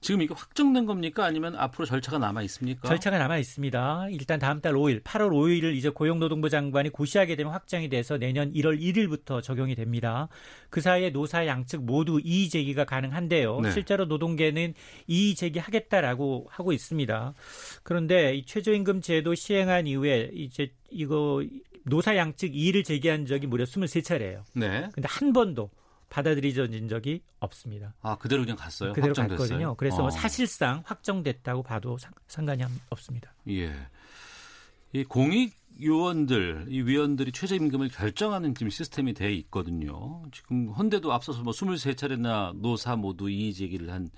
지금 0.00 0.20
이게 0.22 0.34
확정된 0.34 0.84
겁니까? 0.84 1.24
아니면 1.24 1.54
앞으로 1.54 1.84
절차가 1.84 2.18
남아 2.18 2.42
있습니까? 2.42 2.88
절차가 2.88 3.18
남아 3.18 3.38
있습니다. 3.38 4.08
일단 4.10 4.40
다음 4.40 4.60
달 4.60 4.72
5일, 4.72 5.02
8월 5.04 5.30
5일을 5.30 5.76
이제 5.76 5.90
고용노동부 5.90 6.48
장관이 6.48 6.88
고시하게 6.88 7.36
되면 7.36 7.52
확정이 7.52 7.88
돼서 7.88 8.18
내년 8.18 8.52
1월 8.52 8.80
1일부터 8.80 9.42
적용이 9.42 9.76
됩니다. 9.76 10.28
그 10.70 10.80
사이에 10.80 11.10
노사 11.10 11.46
양측 11.46 11.84
모두 11.84 12.20
이의 12.24 12.48
제기가 12.48 12.84
가능한데요. 12.84 13.60
네. 13.60 13.70
실제로 13.70 14.06
노동계는 14.06 14.74
이의 15.06 15.34
제기하겠다라고 15.36 16.48
하고 16.50 16.72
있습니다. 16.72 17.34
그런데 17.84 18.34
이 18.34 18.44
최저임금 18.44 19.02
제도 19.02 19.34
시행한 19.36 19.86
이후에 19.86 20.30
이제 20.32 20.72
이거 20.90 21.44
노사 21.84 22.16
양측 22.16 22.54
이의를 22.54 22.84
제기한 22.84 23.26
적이 23.26 23.46
무려 23.46 23.64
23차례예요. 23.64 24.42
네. 24.54 24.88
근데 24.92 25.08
한 25.08 25.32
번도 25.32 25.70
받아들여진 26.08 26.88
적이 26.88 27.22
없습니다. 27.40 27.94
아 28.02 28.16
그대로 28.18 28.42
그냥 28.42 28.56
갔어요? 28.56 28.92
그대로 28.92 29.08
확정됐어요? 29.08 29.38
갔거든요. 29.38 29.74
그래서 29.76 29.96
뭐 29.96 30.04
어. 30.04 30.08
뭐 30.08 30.10
사실상 30.10 30.82
확정됐다고 30.84 31.62
봐도 31.62 31.96
상관이 32.28 32.62
없습니다. 32.90 33.32
예. 33.48 33.72
이 34.92 35.04
공익 35.04 35.54
요원들, 35.80 36.66
이 36.68 36.82
위원들이 36.82 37.32
최저임금을 37.32 37.88
결정하는 37.88 38.54
지금 38.54 38.68
시스템이 38.68 39.14
돼 39.14 39.32
있거든요. 39.36 40.22
지금 40.32 40.68
헌데도 40.68 41.12
앞서서 41.12 41.42
뭐 41.42 41.52
23차례나 41.54 42.56
노사 42.56 42.96
모두 42.96 43.30
이의 43.30 43.54
제기를 43.54 43.90
한 43.90 44.10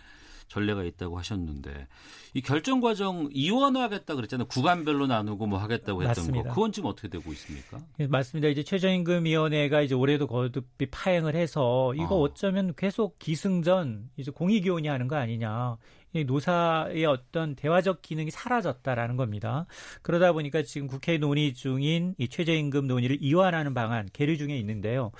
전례가 0.48 0.84
있다고 0.84 1.18
하셨는데 1.18 1.88
이 2.34 2.40
결정 2.40 2.80
과정 2.80 3.28
이원화하겠다 3.32 4.14
그랬잖아요. 4.14 4.46
구간별로 4.48 5.06
나누고 5.06 5.46
뭐 5.46 5.58
하겠다고 5.58 6.02
했던 6.02 6.08
맞습니다. 6.08 6.48
거. 6.48 6.54
그건 6.54 6.72
지금 6.72 6.90
어떻게 6.90 7.08
되고 7.08 7.32
있습니까? 7.32 7.78
예, 8.00 8.06
맞습니다. 8.06 8.48
이제 8.48 8.62
최저임금위원회가 8.62 9.82
이제 9.82 9.94
올해도 9.94 10.26
거듭비 10.26 10.86
파행을 10.90 11.34
해서 11.34 11.94
이거 11.94 12.16
어. 12.16 12.20
어쩌면 12.20 12.74
계속 12.76 13.18
기승전 13.18 14.10
이제 14.16 14.30
공익위원이 14.30 14.88
하는 14.88 15.08
거 15.08 15.16
아니냐. 15.16 15.76
노사의 16.22 17.04
어떤 17.06 17.56
대화적 17.56 18.00
기능이 18.00 18.30
사라졌다라는 18.30 19.16
겁니다. 19.16 19.66
그러다 20.02 20.32
보니까 20.32 20.62
지금 20.62 20.86
국회 20.86 21.18
논의 21.18 21.54
중인 21.54 22.14
이 22.18 22.28
최저임금 22.28 22.86
논의를 22.86 23.18
이완하는 23.20 23.74
방안 23.74 24.08
계류 24.12 24.36
중에 24.36 24.56
있는데요. 24.58 25.10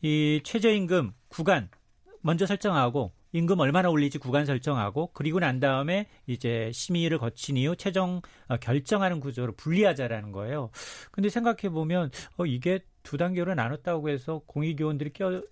이 0.00 0.40
최저임금 0.42 1.12
구간 1.28 1.68
먼저 2.22 2.46
설정하고 2.46 3.12
임금 3.32 3.60
얼마나 3.60 3.90
올리지 3.90 4.18
구간 4.18 4.46
설정하고 4.46 5.10
그리고 5.12 5.38
난 5.38 5.60
다음에 5.60 6.06
이제 6.26 6.70
심의를 6.72 7.18
거친 7.18 7.56
이후 7.56 7.76
최종 7.76 8.20
어, 8.48 8.56
결정하는 8.56 9.20
구조로 9.20 9.52
분리하자라는 9.56 10.32
거예요. 10.32 10.70
근데 11.10 11.28
생각해 11.28 11.70
보면 11.70 12.10
어 12.36 12.46
이게 12.46 12.80
두 13.02 13.16
단계로 13.16 13.54
나눴다고 13.54 14.08
해서 14.08 14.42
공익위원들이 14.46 15.12
껴 15.12 15.42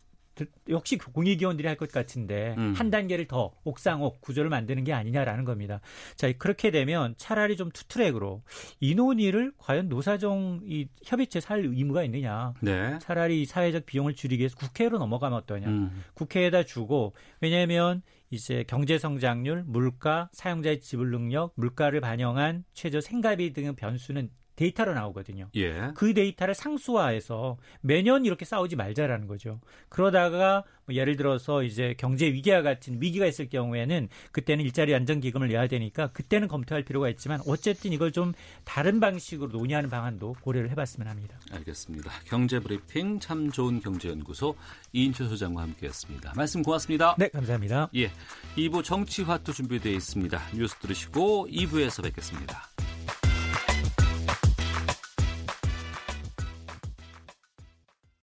역시 0.68 0.98
공익위원들이 0.98 1.66
할 1.66 1.78
것 1.78 1.92
같은데 1.92 2.54
음. 2.58 2.74
한 2.76 2.90
단계를 2.90 3.26
더 3.26 3.52
옥상옥 3.64 4.20
구조를 4.20 4.50
만드는 4.50 4.84
게 4.84 4.92
아니냐라는 4.92 5.44
겁니다. 5.44 5.80
자 6.16 6.30
그렇게 6.32 6.70
되면 6.70 7.14
차라리 7.16 7.56
좀 7.56 7.70
투트랙으로 7.70 8.42
이 8.80 8.94
논의를 8.94 9.52
과연 9.58 9.88
노사정 9.88 10.62
이 10.64 10.88
협의체 11.04 11.40
살 11.40 11.60
의무가 11.60 12.02
있느냐. 12.04 12.54
네. 12.60 12.98
차라리 13.00 13.44
사회적 13.46 13.86
비용을 13.86 14.14
줄이기 14.14 14.40
위해서 14.40 14.56
국회로 14.56 14.98
넘어가면 14.98 15.38
어떠냐. 15.38 15.68
음. 15.68 16.04
국회에다 16.14 16.64
주고 16.64 17.14
왜냐하면 17.40 18.02
이제 18.30 18.64
경제 18.66 18.98
성장률, 18.98 19.64
물가, 19.66 20.28
사용자의 20.32 20.80
지불 20.80 21.10
능력, 21.10 21.52
물가를 21.54 22.00
반영한 22.00 22.64
최저 22.74 23.00
생가비 23.00 23.52
등의 23.52 23.76
변수는 23.76 24.30
데이터로 24.58 24.92
나오거든요. 24.92 25.48
예. 25.54 25.92
그 25.94 26.12
데이터를 26.12 26.52
상수화해서 26.54 27.56
매년 27.80 28.26
이렇게 28.26 28.44
싸우지 28.44 28.74
말자라는 28.74 29.28
거죠. 29.28 29.60
그러다가 29.88 30.64
뭐 30.84 30.96
예를 30.96 31.16
들어서 31.16 31.62
이제 31.62 31.94
경제 31.96 32.26
위기와 32.26 32.62
같은 32.62 33.00
위기가 33.00 33.26
있을 33.26 33.48
경우에는 33.48 34.08
그때는 34.32 34.64
일자리 34.64 34.94
안정기금을 34.94 35.48
내야 35.48 35.68
되니까 35.68 36.08
그때는 36.08 36.48
검토할 36.48 36.82
필요가 36.82 37.08
있지만 37.10 37.40
어쨌든 37.46 37.92
이걸 37.92 38.10
좀 38.10 38.32
다른 38.64 38.98
방식으로 38.98 39.52
논의하는 39.52 39.90
방안도 39.90 40.36
고려를 40.40 40.70
해봤으면 40.70 41.06
합니다. 41.06 41.38
알겠습니다. 41.52 42.10
경제브리핑 42.24 43.20
참 43.20 43.52
좋은 43.52 43.80
경제연구소 43.80 44.56
이인철 44.92 45.28
소장과 45.28 45.62
함께했습니다. 45.62 46.32
말씀 46.34 46.62
고맙습니다. 46.62 47.14
네, 47.16 47.28
감사합니다. 47.28 47.90
예, 47.94 48.10
2부 48.56 48.82
정치화투 48.82 49.52
준비되어 49.52 49.92
있습니다. 49.92 50.40
뉴스 50.56 50.74
들으시고 50.76 51.46
2부에서 51.48 52.02
뵙겠습니다. 52.02 52.62